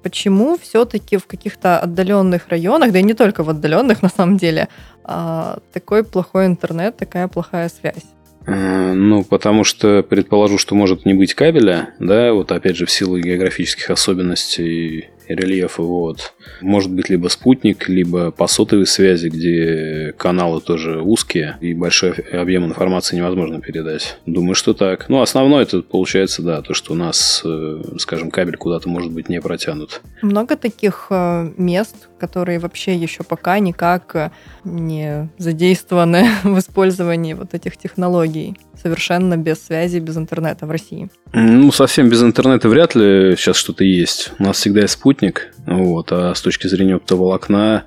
Почему 0.02 0.58
все-таки 0.58 1.16
в 1.16 1.26
каких-то 1.26 1.78
отдаленных 1.78 2.48
районах, 2.48 2.92
да 2.92 2.98
и 2.98 3.02
не 3.02 3.14
только 3.14 3.42
в 3.42 3.50
отдаленных 3.50 4.02
на 4.02 4.08
самом 4.08 4.36
деле, 4.36 4.68
а, 5.08 5.58
такой 5.72 6.04
плохой 6.04 6.46
интернет, 6.46 6.96
такая 6.96 7.28
плохая 7.28 7.70
связь? 7.70 8.04
Э, 8.46 8.92
ну, 8.92 9.24
потому 9.24 9.64
что 9.64 10.02
предположу, 10.02 10.58
что 10.58 10.74
может 10.74 11.06
не 11.06 11.14
быть 11.14 11.34
кабеля, 11.34 11.94
да, 11.98 12.32
вот 12.32 12.52
опять 12.52 12.76
же 12.76 12.86
в 12.86 12.90
силу 12.90 13.18
географических 13.18 13.90
особенностей 13.90 15.08
рельефа, 15.28 15.82
вот. 15.82 16.32
Может 16.60 16.90
быть 16.90 17.08
либо 17.08 17.28
спутник, 17.28 17.88
либо 17.88 18.30
по 18.30 18.46
сотовой 18.46 18.86
связи, 18.86 19.28
где 19.28 20.14
каналы 20.16 20.60
тоже 20.60 21.00
узкие 21.02 21.56
и 21.60 21.74
большой 21.74 22.12
объем 22.12 22.64
информации 22.64 23.16
невозможно 23.16 23.60
передать. 23.60 24.18
Думаю, 24.26 24.54
что 24.54 24.74
так. 24.74 25.08
Ну, 25.08 25.20
основное 25.20 25.62
это 25.62 25.82
получается, 25.82 26.42
да, 26.42 26.62
то, 26.62 26.74
что 26.74 26.92
у 26.92 26.96
нас, 26.96 27.42
э, 27.44 27.82
скажем, 27.98 28.30
кабель 28.30 28.56
куда-то 28.56 28.88
может 28.88 29.12
быть 29.12 29.28
не 29.28 29.40
протянут. 29.40 30.00
Много 30.22 30.56
таких 30.56 31.06
э, 31.10 31.50
мест, 31.56 32.08
которые 32.18 32.58
вообще 32.58 32.94
еще 32.94 33.22
пока 33.22 33.58
никак 33.58 34.14
э, 34.14 34.30
не 34.64 35.30
задействованы 35.38 36.28
в 36.42 36.58
использовании 36.58 37.34
вот 37.34 37.54
этих 37.54 37.76
технологий 37.76 38.56
совершенно 38.80 39.36
без 39.36 39.64
связи, 39.64 39.98
без 39.98 40.16
интернета 40.16 40.66
в 40.66 40.70
России? 40.70 41.10
Ну, 41.32 41.70
совсем 41.72 42.08
без 42.08 42.22
интернета 42.22 42.68
вряд 42.68 42.94
ли 42.94 43.36
сейчас 43.36 43.56
что-то 43.56 43.84
есть. 43.84 44.32
У 44.38 44.44
нас 44.44 44.56
всегда 44.56 44.82
есть 44.82 44.94
спутник, 44.94 45.52
вот, 45.66 46.10
а 46.10 46.34
с 46.34 46.40
точки 46.40 46.66
зрения 46.66 46.94
оптоволокна 46.94 47.84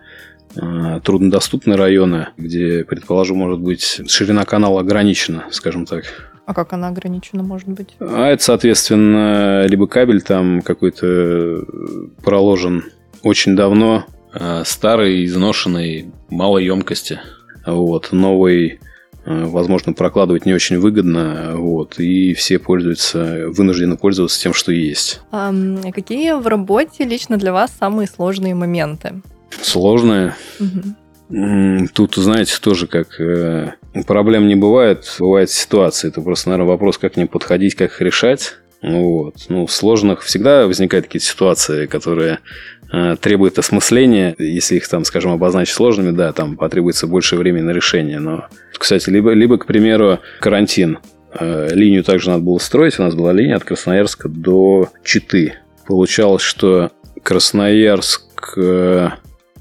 э, 0.55 0.99
труднодоступные 1.03 1.75
районы, 1.75 2.27
где, 2.37 2.83
предположу, 2.83 3.35
может 3.35 3.59
быть, 3.59 4.01
ширина 4.07 4.45
канала 4.45 4.81
ограничена, 4.81 5.45
скажем 5.51 5.85
так. 5.85 6.05
А 6.45 6.53
как 6.53 6.73
она 6.73 6.89
ограничена, 6.89 7.43
может 7.43 7.69
быть? 7.69 7.95
А 7.99 8.27
это, 8.27 8.43
соответственно, 8.43 9.65
либо 9.67 9.87
кабель 9.87 10.21
там 10.21 10.61
какой-то 10.61 11.63
проложен 12.23 12.85
очень 13.23 13.55
давно, 13.55 14.05
э, 14.33 14.63
старый, 14.65 15.25
изношенный, 15.25 16.11
малой 16.29 16.65
емкости. 16.65 17.19
Вот. 17.65 18.09
Новый 18.11 18.79
возможно, 19.25 19.93
прокладывать 19.93 20.45
не 20.45 20.53
очень 20.53 20.79
выгодно, 20.79 21.53
вот, 21.55 21.99
и 21.99 22.33
все 22.33 22.59
пользуются, 22.59 23.45
вынуждены 23.47 23.97
пользоваться 23.97 24.41
тем, 24.41 24.53
что 24.53 24.71
есть. 24.71 25.21
А 25.31 25.53
какие 25.93 26.31
в 26.33 26.47
работе 26.47 27.05
лично 27.05 27.37
для 27.37 27.53
вас 27.53 27.71
самые 27.77 28.07
сложные 28.07 28.55
моменты? 28.55 29.21
Сложные? 29.61 30.35
Угу. 30.59 31.87
Тут, 31.93 32.15
знаете, 32.15 32.57
тоже 32.59 32.87
как 32.87 33.19
э, 33.19 33.73
проблем 34.05 34.47
не 34.47 34.55
бывает, 34.55 35.15
бывает 35.17 35.49
ситуации. 35.49 36.09
Это 36.09 36.21
просто, 36.21 36.49
наверное, 36.49 36.69
вопрос, 36.69 36.97
как 36.97 37.13
к 37.13 37.17
ним 37.17 37.29
подходить, 37.29 37.75
как 37.75 37.91
их 37.91 38.01
решать. 38.01 38.55
Вот. 38.81 39.35
Ну, 39.47 39.65
в 39.65 39.71
сложных 39.71 40.23
всегда 40.23 40.65
возникают 40.65 41.05
какие-то 41.05 41.27
ситуации, 41.27 41.85
которые 41.85 42.39
э, 42.91 43.15
требуют 43.19 43.57
осмысления. 43.59 44.35
Если 44.37 44.75
их 44.75 44.87
там, 44.87 45.03
скажем, 45.05 45.31
обозначить 45.31 45.73
сложными, 45.73 46.11
да, 46.11 46.33
там 46.33 46.57
потребуется 46.57 47.07
больше 47.07 47.35
времени 47.35 47.63
на 47.63 47.71
решение. 47.71 48.19
Но, 48.19 48.47
кстати, 48.77 49.09
либо, 49.09 49.31
либо 49.31 49.57
к 49.57 49.65
примеру, 49.65 50.19
карантин. 50.39 50.99
Э, 51.33 51.69
Линию 51.73 52.03
также 52.03 52.29
надо 52.29 52.43
было 52.43 52.57
строить. 52.57 52.99
У 52.99 53.03
нас 53.03 53.15
была 53.15 53.33
линия 53.33 53.55
от 53.55 53.63
Красноярска 53.63 54.29
до 54.29 54.89
Читы. 55.03 55.55
Получалось, 55.87 56.43
что 56.43 56.91
Красноярск, 57.23 58.57
э, 58.57 59.09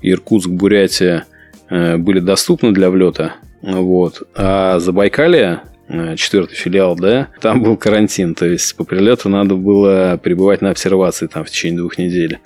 Иркутск, 0.03 0.49
Бурятия 0.49 1.25
были 1.69 2.19
доступны 2.19 2.73
для 2.73 2.91
влета. 2.91 3.35
Вот. 3.63 4.23
А 4.35 4.79
Забайкалье, 4.79 5.61
э, 5.89 6.17
четвертый 6.17 6.55
филиал, 6.55 6.97
да, 6.97 7.29
там 7.41 7.63
был 7.63 7.77
карантин. 7.77 8.35
То 8.35 8.47
есть 8.47 8.77
по 8.77 8.85
прилету 8.85 9.29
надо 9.29 9.55
было 9.55 10.19
пребывать 10.23 10.63
на 10.63 10.71
обсервации 10.71 11.27
там 11.27 11.45
в 11.45 11.51
течение 11.51 11.79
двух 11.79 11.99
недель. 11.99 12.39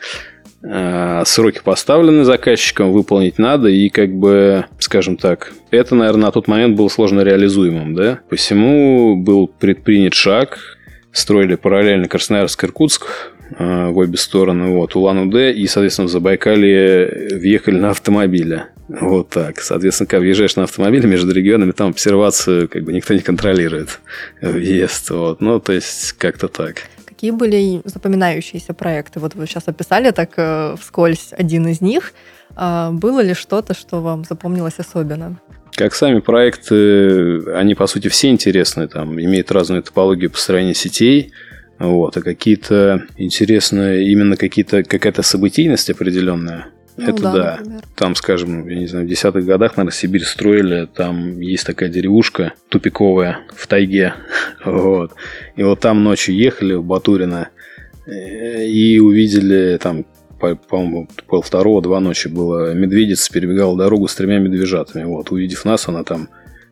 А, 0.66 1.25
Сроки 1.25 1.61
поставлены 1.62 2.25
заказчиком, 2.25 2.92
выполнить 2.92 3.38
надо, 3.38 3.68
и 3.68 3.88
как 3.88 4.11
бы, 4.14 4.64
скажем 4.78 5.16
так, 5.16 5.52
это, 5.71 5.94
наверное, 5.94 6.26
на 6.26 6.33
тот 6.33 6.49
момент 6.49 6.76
было 6.76 6.88
сложно 6.88 7.21
реализуемым, 7.21 7.94
да. 7.94 8.21
Посему 8.30 9.16
был 9.16 9.47
предпринят 9.47 10.14
шаг, 10.14 10.59
строили 11.12 11.56
параллельно 11.56 12.06
Красноярск-Иркутск 12.06 13.02
э, 13.59 13.88
в 13.88 13.99
обе 13.99 14.16
стороны, 14.16 14.68
вот, 14.68 14.97
Улан-Удэ, 14.97 15.52
и, 15.52 15.66
соответственно, 15.66 16.09
в 16.09 16.11
Забайкалье 16.11 17.28
въехали 17.33 17.76
на 17.76 17.90
автомобиле. 17.90 18.68
Вот 18.88 19.30
так. 19.30 19.61
Соответственно, 19.61 20.09
когда 20.09 20.21
въезжаешь 20.21 20.56
на 20.56 20.64
автомобиле 20.64 21.09
между 21.09 21.33
регионами, 21.33 21.73
там 21.73 21.90
обсервацию 21.90 22.68
как 22.68 22.85
бы 22.85 22.92
никто 22.92 23.14
не 23.14 23.21
контролирует 23.21 24.00
въезд. 24.42 25.11
Вот. 25.11 25.40
Ну, 25.40 25.59
то 25.59 25.73
есть, 25.73 26.12
как-то 26.12 26.49
так. 26.49 26.83
Какие 27.24 27.38
были 27.38 27.80
запоминающиеся 27.86 28.74
проекты? 28.74 29.18
Вот 29.18 29.34
вы 29.34 29.46
сейчас 29.46 29.62
описали 29.66 30.10
так 30.10 30.32
э, 30.36 30.76
вскользь 30.78 31.30
один 31.32 31.66
из 31.68 31.80
них. 31.80 32.12
А 32.54 32.90
было 32.90 33.20
ли 33.20 33.32
что-то, 33.32 33.72
что 33.72 34.02
вам 34.02 34.24
запомнилось 34.28 34.74
особенно? 34.76 35.40
Как 35.72 35.94
сами 35.94 36.20
проекты, 36.20 37.50
они, 37.54 37.74
по 37.74 37.86
сути, 37.86 38.08
все 38.08 38.28
интересны, 38.28 38.88
там, 38.88 39.18
имеют 39.18 39.50
разную 39.50 39.82
топологию 39.82 40.30
построения 40.30 40.74
сетей, 40.74 41.32
вот, 41.78 42.14
а 42.18 42.20
какие-то 42.20 43.06
интересные, 43.16 44.06
именно 44.12 44.36
какие-то, 44.36 44.82
какая-то 44.82 45.22
событийность 45.22 45.88
определенная, 45.88 46.66
Ну 46.96 47.04
это 47.08 47.22
да. 47.22 47.56
например. 47.58 47.82
Там, 47.96 48.14
скажем, 48.14 48.68
я 48.68 48.78
не 48.78 48.86
знаю, 48.86 49.06
в 49.06 49.08
десятых 49.08 49.44
годах, 49.44 49.76
наверное, 49.76 49.94
Сибирь 49.96 50.22
строили, 50.24 50.86
там 50.86 51.40
есть 51.40 51.66
такая 51.66 51.88
деревушка 51.88 52.52
тупиковая 52.68 53.38
в 53.54 53.66
тайге, 53.66 54.14
вот. 54.64 55.12
И 55.56 55.62
вот 55.62 55.80
там 55.80 56.04
ночью 56.04 56.36
ехали 56.36 56.74
в 56.74 56.84
Батурино 56.84 57.48
э, 58.06 58.66
и 58.66 58.98
увидели 59.00 59.76
там 59.82 60.04
по- 60.38 60.56
по-моему, 60.56 61.08
пол 61.26 61.42
второго, 61.42 61.80
два 61.82 62.00
ночи 62.00 62.28
было. 62.28 62.74
Медведица 62.74 63.32
перебегала 63.32 63.76
дорогу 63.76 64.08
с 64.08 64.14
тремя 64.14 64.38
медвежатами. 64.38 65.04
Вот, 65.04 65.30
увидев 65.30 65.64
нас, 65.64 65.88
она 65.88 66.04
там, 66.04 66.28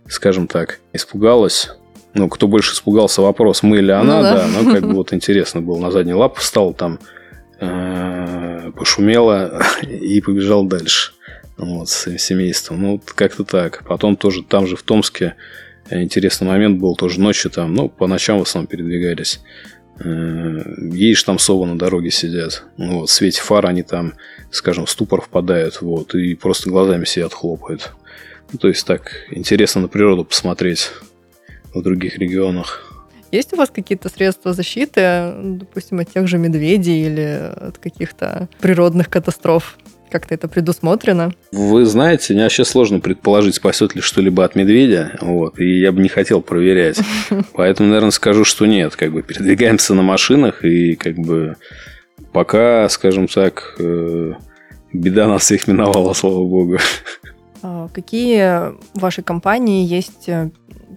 скажем 0.08 0.46
так, 0.46 0.80
испугалась. 0.92 1.70
Ну, 2.14 2.28
кто 2.28 2.46
больше 2.46 2.74
испугался, 2.74 3.22
вопрос, 3.22 3.62
мы 3.62 3.78
или 3.78 3.90
она, 3.90 4.16
Ну 4.18 4.22
да. 4.22 4.34
да. 4.36 4.46
Ну, 4.46 4.72
как 4.72 4.82
бы 4.86 4.92
вот 4.94 5.12
интересно 5.14 5.62
было. 5.62 5.78
На 5.78 5.90
задние 5.90 6.14
лапы 6.14 6.40
встал 6.40 6.74
там, 6.74 6.98
пошумела 8.76 9.62
и 9.82 10.20
побежал 10.20 10.64
дальше. 10.64 11.12
Вот, 11.56 11.88
с 11.88 12.18
семейством. 12.18 12.82
Ну, 12.82 12.92
вот 12.92 13.12
как-то 13.12 13.44
так. 13.44 13.84
Потом 13.86 14.16
тоже 14.16 14.42
там 14.42 14.66
же 14.66 14.76
в 14.76 14.82
Томске 14.82 15.36
э, 15.90 16.02
интересный 16.02 16.48
момент 16.48 16.80
был. 16.80 16.96
Тоже 16.96 17.20
ночью 17.20 17.50
там, 17.50 17.74
ну, 17.74 17.88
по 17.88 18.06
ночам 18.06 18.38
в 18.38 18.42
основном 18.42 18.66
передвигались. 18.66 19.40
Э, 20.00 20.60
Едешь, 20.92 21.22
там 21.22 21.38
совы 21.38 21.66
на 21.66 21.78
дороге 21.78 22.10
сидят. 22.10 22.64
Ну, 22.78 23.00
вот, 23.00 23.10
в 23.10 23.12
свете 23.12 23.40
фар 23.42 23.66
они 23.66 23.82
там, 23.82 24.14
скажем, 24.50 24.86
в 24.86 24.90
ступор 24.90 25.20
впадают. 25.20 25.82
Вот, 25.82 26.14
и 26.14 26.34
просто 26.34 26.70
глазами 26.70 27.04
сидят, 27.04 27.34
хлопают. 27.34 27.92
Ну, 28.52 28.58
то 28.58 28.68
есть 28.68 28.86
так 28.86 29.12
интересно 29.30 29.82
на 29.82 29.88
природу 29.88 30.24
посмотреть 30.24 30.90
в 31.72 31.82
других 31.82 32.18
регионах. 32.18 32.91
Есть 33.32 33.54
у 33.54 33.56
вас 33.56 33.70
какие-то 33.70 34.10
средства 34.10 34.52
защиты, 34.52 35.32
допустим, 35.42 36.00
от 36.00 36.12
тех 36.12 36.28
же 36.28 36.36
медведей 36.36 37.06
или 37.06 37.50
от 37.56 37.78
каких-то 37.78 38.48
природных 38.60 39.08
катастроф? 39.08 39.78
Как-то 40.10 40.34
это 40.34 40.48
предусмотрено? 40.48 41.32
Вы 41.50 41.86
знаете, 41.86 42.34
мне 42.34 42.42
вообще 42.42 42.66
сложно 42.66 43.00
предположить, 43.00 43.54
спасет 43.54 43.94
ли 43.94 44.02
что-либо 44.02 44.44
от 44.44 44.54
медведя. 44.54 45.16
Вот, 45.22 45.58
и 45.58 45.80
я 45.80 45.92
бы 45.92 46.02
не 46.02 46.10
хотел 46.10 46.42
проверять. 46.42 47.00
Поэтому, 47.54 47.88
наверное, 47.88 48.10
скажу, 48.10 48.44
что 48.44 48.66
нет. 48.66 48.94
Как 48.96 49.10
бы 49.10 49.22
передвигаемся 49.22 49.94
на 49.94 50.02
машинах, 50.02 50.62
и 50.62 50.94
как 50.96 51.16
бы 51.16 51.56
пока, 52.34 52.86
скажем 52.90 53.28
так, 53.28 53.76
э, 53.78 54.34
беда 54.92 55.26
нас 55.26 55.44
всех 55.44 55.66
миновала, 55.66 56.12
слава 56.12 56.44
богу. 56.44 56.76
А 57.62 57.88
Какие 57.94 58.72
в 58.94 59.00
вашей 59.00 59.22
компании 59.22 59.86
есть 59.86 60.28
э, 60.28 60.50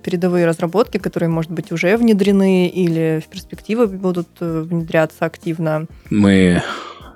передовые 0.06 0.46
разработки, 0.46 1.00
которые, 1.00 1.30
может 1.30 1.50
быть, 1.50 1.72
уже 1.72 1.98
внедрены 1.98 2.68
или 2.68 3.24
в 3.26 3.28
перспективе 3.28 3.88
будут 3.88 4.28
э, 4.40 4.62
внедряться 4.62 5.26
активно? 5.26 5.88
Мы 6.12 6.62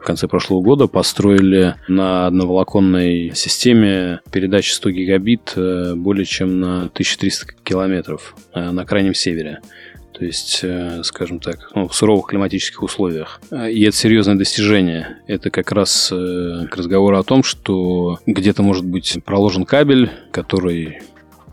в 0.01 0.05
конце 0.05 0.27
прошлого 0.27 0.61
года 0.63 0.87
построили 0.87 1.75
на 1.87 2.25
одноволоконной 2.25 3.33
системе 3.35 4.21
передачи 4.31 4.71
100 4.71 4.89
гигабит 4.89 5.53
э, 5.55 5.93
более 5.95 6.25
чем 6.25 6.59
на 6.59 6.85
1300 6.85 7.53
километров 7.63 8.35
э, 8.55 8.71
на 8.71 8.85
крайнем 8.85 9.13
севере. 9.13 9.59
То 10.11 10.25
есть, 10.25 10.65
скажем 11.03 11.39
так, 11.39 11.71
ну, 11.75 11.87
в 11.87 11.95
суровых 11.95 12.25
климатических 12.25 12.83
условиях. 12.83 13.39
И 13.53 13.83
это 13.83 13.95
серьезное 13.95 14.35
достижение. 14.35 15.19
Это 15.27 15.49
как 15.49 15.71
раз 15.71 16.09
к 16.09 16.75
разговору 16.75 17.17
о 17.17 17.23
том, 17.23 17.41
что 17.41 18.19
где-то 18.25 18.61
может 18.61 18.83
быть 18.83 19.17
проложен 19.23 19.63
кабель, 19.63 20.11
который 20.31 20.99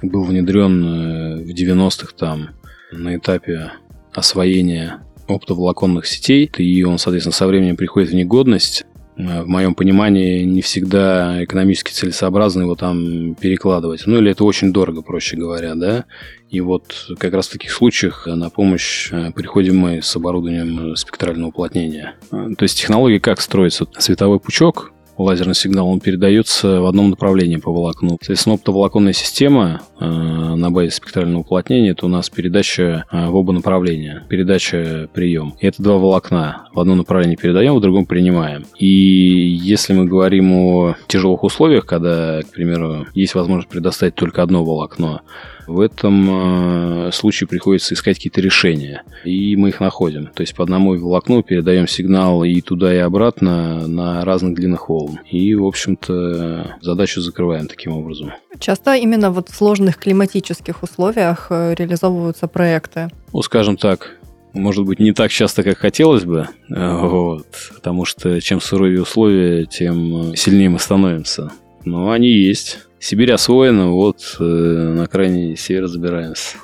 был 0.03 0.25
внедрен 0.25 0.85
э, 0.85 1.43
в 1.43 1.49
90-х 1.49 2.13
там 2.17 2.51
на 2.93 3.17
этапе 3.17 3.73
освоения 4.13 5.01
оптоволоконных 5.29 6.07
сетей, 6.07 6.51
и 6.57 6.83
он, 6.85 6.99
соответственно, 6.99 7.35
со 7.35 7.47
временем 7.47 7.77
приходит 7.77 8.11
в 8.11 8.15
негодность. 8.15 8.85
Э, 9.17 9.43
В 9.43 9.49
моем 9.49 9.75
понимании, 9.75 10.45
не 10.45 10.63
всегда 10.63 11.43
экономически 11.45 11.93
целесообразно 11.93 12.63
его 12.63 12.75
там 12.77 13.35
перекладывать. 13.35 14.03
Ну, 14.07 14.19
или 14.19 14.31
это 14.31 14.45
очень 14.45 14.73
дорого, 14.73 15.03
проще 15.03 15.37
говоря, 15.37 15.75
да. 15.75 16.05
И 16.49 16.61
вот 16.61 17.09
как 17.19 17.35
раз 17.35 17.49
в 17.49 17.53
таких 17.53 17.73
случаях 17.73 18.27
на 18.27 18.51
помощь 18.51 19.11
э, 19.13 19.33
приходим 19.33 19.79
мы 19.79 20.03
с 20.03 20.15
оборудованием 20.15 20.95
спектрального 20.97 21.49
уплотнения. 21.49 22.15
То 22.31 22.63
есть 22.63 22.79
технология 22.79 23.19
как 23.19 23.41
строится? 23.41 23.87
Световой 23.99 24.39
пучок, 24.39 24.93
лазерный 25.19 25.55
сигнал, 25.55 25.89
он 25.89 26.01
передается 26.01 26.81
в 26.81 26.87
одном 26.87 27.11
направлении 27.11 27.57
по 27.57 27.73
волокну. 27.73 28.11
Соответственно, 28.21 28.55
оптоволоконная 28.57 29.13
система 29.13 29.83
э, 29.99 30.05
на 30.05 30.71
базе 30.71 30.91
спектрального 30.91 31.41
уплотнения 31.41 31.91
это 31.91 32.07
у 32.07 32.09
нас 32.09 32.31
передача 32.31 33.05
э, 33.11 33.29
в 33.29 33.37
оба 33.37 33.53
направления. 33.53 34.25
Передача, 34.29 35.09
прием. 35.13 35.55
И 35.61 35.67
это 35.67 35.83
два 35.83 35.97
волокна. 35.97 36.69
В 36.73 36.81
одном 36.81 36.99
направлении 36.99 37.37
передаем, 37.37 37.77
в 37.77 37.81
другом 37.81 38.07
принимаем. 38.07 38.67
И 38.79 38.87
если 38.87 39.93
мы 39.93 40.05
говорим 40.05 40.53
о 40.53 40.97
тяжелых 41.07 41.45
условиях, 41.45 41.87
когда, 41.87 42.43
к 42.43 42.51
примеру, 42.53 43.07
есть 43.15 43.35
возможность 43.35 43.69
предоставить 43.69 44.15
только 44.15 44.43
одно 44.43 44.65
волокно, 44.65 45.23
в 45.67 45.81
этом 45.81 47.09
э, 47.09 47.13
случае 47.13 47.49
приходится 47.49 47.95
искать 47.95 48.17
какие-то 48.17 48.41
решения. 48.41 49.03
И 49.25 49.57
мы 49.57 49.71
их 49.71 49.81
находим. 49.81 50.27
То 50.35 50.43
есть 50.43 50.55
по 50.55 50.63
одному 50.63 50.97
волокну 50.99 51.43
передаем 51.43 51.89
сигнал 51.89 52.45
и 52.45 52.61
туда, 52.61 52.95
и 52.95 52.99
обратно 52.99 53.87
на 53.87 54.25
разных 54.25 54.55
длинных 54.55 54.89
волн. 54.89 55.21
И, 55.31 55.55
в 55.55 55.67
общем-то, 55.67 56.79
задачу 56.81 57.21
закрываем 57.21 57.67
таким 57.67 57.93
образом. 57.93 58.33
Часто 58.59 58.95
именно 58.95 59.31
вот 59.31 59.49
в 59.49 59.55
сложных 59.55 59.99
климатических 59.99 60.83
условиях 60.83 61.49
э, 61.51 61.75
реализовываются 61.75 62.47
проекты. 62.49 63.09
Ну, 63.33 63.43
скажем 63.43 63.77
так, 63.77 64.17
может 64.53 64.85
быть, 64.85 64.99
не 64.99 65.13
так 65.13 65.31
часто, 65.31 65.63
как 65.63 65.79
хотелось 65.79 66.25
бы, 66.25 66.49
э, 66.71 66.99
вот, 66.99 67.47
потому 67.75 68.05
что 68.05 68.41
чем 68.41 68.61
суровее 68.61 69.03
условия, 69.03 69.67
тем 69.67 70.35
сильнее 70.35 70.71
мы 70.71 70.79
становимся. 70.79 71.53
Но 71.85 72.11
они 72.11 72.31
есть. 72.31 72.86
Сибирь 72.99 73.33
освоена, 73.33 73.91
вот 73.91 74.37
э, 74.41 74.43
на 74.43 75.07
крайний 75.07 75.57
север 75.57 75.87
забираемся. 75.87 76.57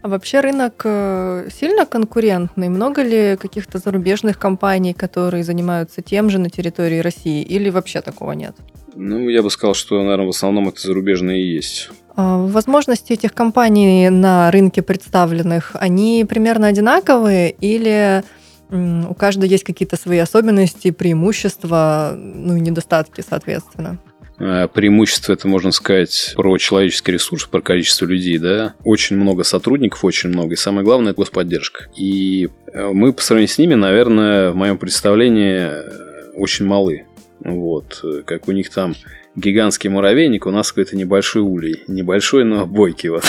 А 0.00 0.08
вообще 0.08 0.40
рынок 0.40 0.82
э, 0.84 1.48
сильно 1.52 1.84
конкурентный? 1.84 2.68
Много 2.68 3.02
ли 3.02 3.36
каких-то 3.36 3.78
зарубежных 3.78 4.38
компаний, 4.38 4.94
которые 4.94 5.44
занимаются 5.44 6.02
тем 6.02 6.30
же 6.30 6.38
на 6.38 6.50
территории 6.50 7.00
России? 7.00 7.42
Или 7.42 7.68
вообще 7.68 8.00
такого 8.00 8.32
нет? 8.32 8.54
Ну, 8.94 9.28
я 9.28 9.42
бы 9.42 9.50
сказал, 9.50 9.74
что, 9.74 10.00
наверное, 10.02 10.26
в 10.26 10.30
основном 10.30 10.68
это 10.68 10.80
зарубежные 10.80 11.42
и 11.42 11.54
есть. 11.54 11.90
А, 12.16 12.38
Возможности 12.38 13.12
этих 13.12 13.34
компаний 13.34 14.08
на 14.08 14.50
рынке 14.50 14.82
представленных, 14.82 15.72
они 15.74 16.24
примерно 16.28 16.68
одинаковые 16.68 17.50
или 17.50 18.22
у 18.70 19.14
каждой 19.14 19.48
есть 19.48 19.64
какие-то 19.64 19.96
свои 19.96 20.18
особенности, 20.18 20.90
преимущества, 20.90 22.12
ну 22.16 22.56
и 22.56 22.60
недостатки, 22.60 23.24
соответственно? 23.26 23.98
Э, 24.38 24.68
преимущество 24.72 25.32
это, 25.32 25.48
можно 25.48 25.72
сказать, 25.72 26.32
про 26.36 26.56
человеческий 26.58 27.12
ресурс, 27.12 27.44
про 27.44 27.60
количество 27.60 28.06
людей, 28.06 28.38
да. 28.38 28.74
Очень 28.84 29.16
много 29.16 29.42
сотрудников, 29.44 30.04
очень 30.04 30.30
много. 30.30 30.54
И 30.54 30.56
самое 30.56 30.84
главное– 30.84 31.10
это 31.12 31.20
господдержка. 31.20 31.88
И 31.96 32.48
э, 32.72 32.90
мы 32.92 33.12
по 33.12 33.22
сравнению 33.22 33.52
с 33.52 33.58
ними, 33.58 33.74
наверное, 33.74 34.50
в 34.50 34.56
моем 34.56 34.78
представлении 34.78 35.68
э, 35.70 36.30
очень 36.34 36.66
малы. 36.66 37.06
Вот. 37.40 38.04
Как 38.26 38.48
у 38.48 38.52
них 38.52 38.70
там 38.70 38.94
гигантский 39.36 39.90
муравейник, 39.90 40.46
у 40.46 40.50
нас 40.50 40.72
какой-то 40.72 40.96
небольшой 40.96 41.42
улей. 41.42 41.82
Небольшой, 41.86 42.44
но 42.44 42.66
бойкий. 42.66 43.10
Вот. 43.10 43.24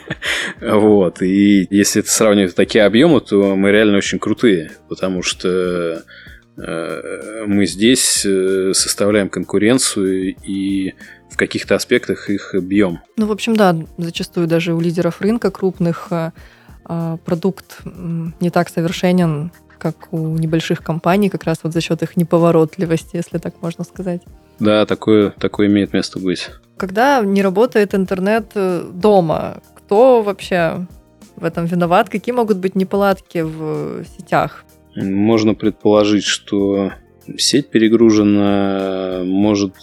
вот. 0.60 1.22
И 1.22 1.66
если 1.70 2.00
это 2.00 2.10
сравнивать 2.10 2.54
такие 2.54 2.84
объемы, 2.84 3.20
то 3.20 3.56
мы 3.56 3.70
реально 3.70 3.98
очень 3.98 4.18
крутые. 4.18 4.72
Потому 4.88 5.22
что 5.22 6.02
мы 6.56 7.66
здесь 7.66 8.24
э, 8.26 8.72
составляем 8.74 9.28
конкуренцию 9.28 10.36
и 10.44 10.94
в 11.30 11.36
каких-то 11.36 11.74
аспектах 11.74 12.28
их 12.28 12.54
бьем. 12.54 13.00
Ну, 13.16 13.26
в 13.26 13.32
общем, 13.32 13.56
да, 13.56 13.74
зачастую 13.96 14.46
даже 14.46 14.74
у 14.74 14.80
лидеров 14.80 15.20
рынка 15.22 15.50
крупных 15.50 16.08
э, 16.10 16.30
продукт 17.24 17.78
не 17.84 18.50
так 18.50 18.68
совершенен, 18.68 19.50
как 19.78 20.12
у 20.12 20.36
небольших 20.36 20.82
компаний, 20.82 21.30
как 21.30 21.44
раз 21.44 21.60
вот 21.62 21.72
за 21.72 21.80
счет 21.80 22.02
их 22.02 22.16
неповоротливости, 22.16 23.16
если 23.16 23.38
так 23.38 23.62
можно 23.62 23.84
сказать. 23.84 24.22
Да, 24.58 24.84
такое, 24.84 25.30
такое 25.30 25.68
имеет 25.68 25.92
место 25.92 26.18
быть. 26.18 26.50
Когда 26.76 27.22
не 27.22 27.42
работает 27.42 27.94
интернет 27.94 28.52
дома, 28.92 29.62
кто 29.74 30.22
вообще 30.22 30.86
в 31.36 31.44
этом 31.44 31.66
виноват? 31.66 32.08
Какие 32.08 32.34
могут 32.34 32.58
быть 32.58 32.74
неполадки 32.74 33.38
в 33.38 34.04
сетях? 34.16 34.64
Можно 34.94 35.54
предположить, 35.54 36.24
что 36.24 36.92
сеть 37.36 37.68
перегружена, 37.68 39.22
может 39.24 39.74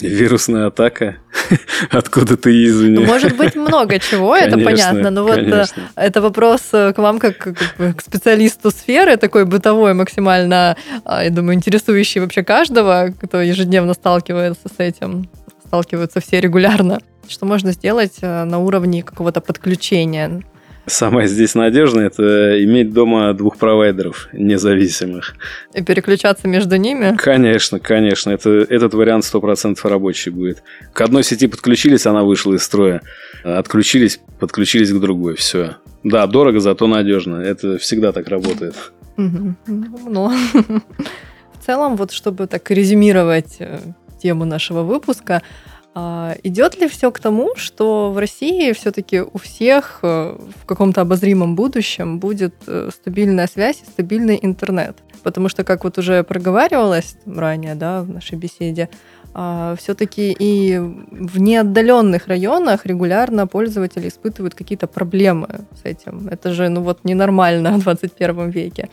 вирусная 0.00 0.66
атака 0.66 1.16
откуда-то 1.90 2.50
извне. 2.50 3.04
Может 3.04 3.36
быть, 3.36 3.54
много 3.56 3.98
чего, 3.98 4.36
это 4.36 4.58
понятно. 4.58 5.10
Но 5.10 5.24
вот 5.24 5.38
э, 5.38 5.64
это 5.96 6.20
вопрос 6.20 6.62
э, 6.72 6.92
к 6.92 6.98
вам, 6.98 7.18
как, 7.18 7.36
к 7.36 8.00
специалисту 8.00 8.70
сферы, 8.70 9.16
такой 9.16 9.44
бытовой, 9.44 9.94
максимально, 9.94 10.76
а, 11.04 11.24
я 11.24 11.30
думаю, 11.30 11.54
интересующий 11.54 12.20
вообще 12.20 12.42
каждого, 12.42 13.12
кто 13.20 13.40
ежедневно 13.40 13.94
сталкивается 13.94 14.68
с 14.68 14.78
этим. 14.78 15.28
Сталкиваются 15.66 16.20
все 16.20 16.40
регулярно. 16.40 17.00
Что 17.28 17.46
можно 17.46 17.72
сделать 17.72 18.18
э, 18.22 18.44
на 18.44 18.58
уровне 18.58 19.02
какого-то 19.02 19.40
подключения? 19.40 20.42
Самое 20.86 21.28
здесь 21.28 21.54
надежное– 21.54 22.06
это 22.08 22.64
иметь 22.64 22.92
дома 22.92 23.32
двух 23.34 23.58
провайдеров 23.58 24.28
независимых. 24.32 25.34
И 25.74 25.82
переключаться 25.82 26.48
между 26.48 26.76
ними? 26.76 27.16
Конечно, 27.16 27.78
конечно. 27.78 28.30
Это, 28.30 28.50
этот 28.50 28.94
вариант 28.94 29.24
100% 29.24 29.78
рабочий 29.84 30.30
будет. 30.30 30.62
К 30.92 31.02
одной 31.02 31.22
сети 31.22 31.46
подключились, 31.46 32.06
она 32.06 32.24
вышла 32.24 32.54
из 32.54 32.62
строя. 32.62 33.02
Отключились, 33.44 34.20
подключились 34.38 34.90
к 34.90 34.98
другой. 34.98 35.36
Все. 35.36 35.76
Да, 36.02 36.26
дорого, 36.26 36.60
зато 36.60 36.86
надежно. 36.86 37.36
Это 37.36 37.78
всегда 37.78 38.12
так 38.12 38.28
работает. 38.28 38.74
Ну, 39.16 40.32
в 40.54 41.64
целом, 41.64 41.96
вот 41.96 42.10
чтобы 42.10 42.46
так 42.46 42.70
резюмировать 42.70 43.56
э, 43.58 43.78
тему 44.20 44.44
нашего 44.44 44.82
выпуска– 44.82 45.42
а, 45.92 46.36
идет 46.44 46.80
ли 46.80 46.86
все 46.86 47.10
к 47.10 47.18
тому, 47.18 47.56
что 47.56 48.12
в 48.12 48.18
России 48.18 48.72
все-таки 48.72 49.20
у 49.20 49.38
всех 49.38 49.98
э, 50.02 50.36
в 50.62 50.64
каком-то 50.64 51.00
обозримом 51.00 51.56
будущем 51.56 52.20
будет 52.20 52.54
э, 52.68 52.90
стабильная 52.92 53.48
связь 53.48 53.82
и 53.82 53.90
стабильный 53.90 54.38
интернет? 54.40 54.96
Потому 55.24 55.48
что, 55.48 55.64
как 55.64 55.82
вот 55.84 55.98
уже 55.98 56.22
проговаривалось 56.22 57.16
ранее, 57.26 57.74
да, 57.74 58.02
в 58.02 58.08
нашей 58.08 58.38
беседе, 58.38 58.88
а, 59.34 59.74
все-таки 59.78 60.34
и 60.38 60.78
в 60.78 61.40
неотдаленных 61.40 62.28
районах 62.28 62.86
регулярно 62.86 63.46
пользователи 63.46 64.08
испытывают 64.08 64.54
какие-то 64.54 64.86
проблемы 64.86 65.66
с 65.82 65.84
этим. 65.84 66.28
Это 66.28 66.52
же, 66.52 66.68
ну 66.68 66.82
вот, 66.82 67.04
ненормально 67.04 67.72
в 67.72 67.82
21 67.82 68.50
веке. 68.50 68.88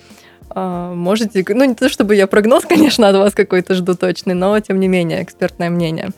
А, 0.49 0.93
можете, 0.93 1.43
ну 1.49 1.65
не 1.65 1.75
то 1.75 1.89
чтобы 1.89 2.15
я 2.15 2.27
прогноз, 2.27 2.65
конечно, 2.65 3.10
от 3.10 3.15
вас 3.15 3.33
какой-то 3.33 3.73
жду 3.73 3.95
точный, 3.95 4.33
но 4.33 4.60
тем 4.60 4.79
не 4.79 4.88
менее, 4.88 5.23
экспертное 5.23 5.69
мнение. 5.69 6.10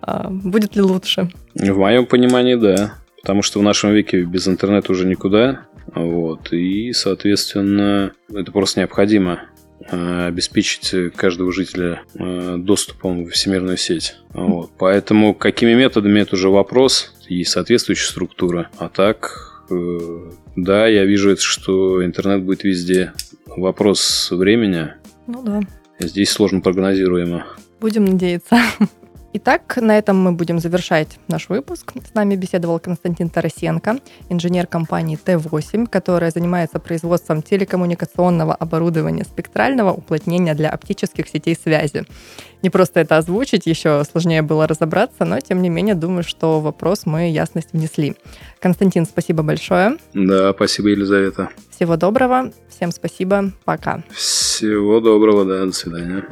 А, 0.00 0.28
будет 0.30 0.76
ли 0.76 0.82
лучше? 0.82 1.30
В 1.54 1.76
моем 1.76 2.06
понимании, 2.06 2.54
да. 2.54 2.94
Потому 3.20 3.42
что 3.42 3.60
в 3.60 3.62
нашем 3.62 3.92
веке 3.92 4.22
без 4.22 4.48
интернета 4.48 4.92
уже 4.92 5.06
никуда. 5.06 5.66
Вот. 5.94 6.52
И, 6.52 6.92
соответственно, 6.92 8.12
это 8.32 8.50
просто 8.50 8.80
необходимо 8.80 9.42
а, 9.90 10.26
обеспечить 10.26 11.14
каждого 11.14 11.52
жителя 11.52 12.02
доступом 12.14 13.24
в 13.24 13.30
всемирную 13.30 13.76
сеть. 13.76 14.16
Вот. 14.32 14.70
Поэтому 14.78 15.34
какими 15.34 15.74
методами 15.74 16.20
это 16.20 16.34
уже 16.34 16.48
вопрос 16.48 17.14
и 17.28 17.44
соответствующая 17.44 18.08
структура. 18.08 18.70
А 18.78 18.88
так, 18.88 19.51
да, 20.56 20.86
я 20.86 21.04
вижу, 21.04 21.36
что 21.36 22.04
интернет 22.04 22.42
будет 22.42 22.64
везде. 22.64 23.12
Вопрос 23.46 24.30
времени. 24.30 24.92
Ну 25.26 25.42
да. 25.42 25.60
Здесь 25.98 26.30
сложно 26.30 26.60
прогнозируемо. 26.60 27.46
Будем 27.80 28.04
надеяться. 28.04 28.58
Итак, 29.34 29.78
на 29.80 29.96
этом 29.96 30.20
мы 30.20 30.32
будем 30.32 30.58
завершать 30.58 31.18
наш 31.26 31.48
выпуск. 31.48 31.94
С 32.06 32.12
нами 32.12 32.36
беседовал 32.36 32.78
Константин 32.78 33.30
Тарасенко, 33.30 33.98
инженер 34.28 34.66
компании 34.66 35.18
Т8, 35.24 35.86
которая 35.86 36.30
занимается 36.30 36.78
производством 36.78 37.40
телекоммуникационного 37.40 38.54
оборудования 38.54 39.24
спектрального 39.24 39.90
уплотнения 39.90 40.54
для 40.54 40.68
оптических 40.68 41.28
сетей 41.28 41.56
связи. 41.56 42.04
Не 42.62 42.68
просто 42.68 43.00
это 43.00 43.16
озвучить, 43.16 43.66
еще 43.66 44.04
сложнее 44.04 44.42
было 44.42 44.66
разобраться, 44.66 45.24
но 45.24 45.40
тем 45.40 45.62
не 45.62 45.70
менее 45.70 45.94
думаю, 45.94 46.24
что 46.24 46.60
вопрос 46.60 47.06
мы 47.06 47.30
ясность 47.30 47.72
внесли. 47.72 48.16
Константин, 48.60 49.06
спасибо 49.06 49.42
большое. 49.42 49.96
Да, 50.12 50.52
спасибо, 50.52 50.88
Елизавета. 50.88 51.48
Всего 51.70 51.96
доброго, 51.96 52.52
всем 52.68 52.92
спасибо, 52.92 53.50
пока. 53.64 54.04
Всего 54.10 55.00
доброго, 55.00 55.46
да, 55.46 55.64
до 55.64 55.72
свидания. 55.72 56.24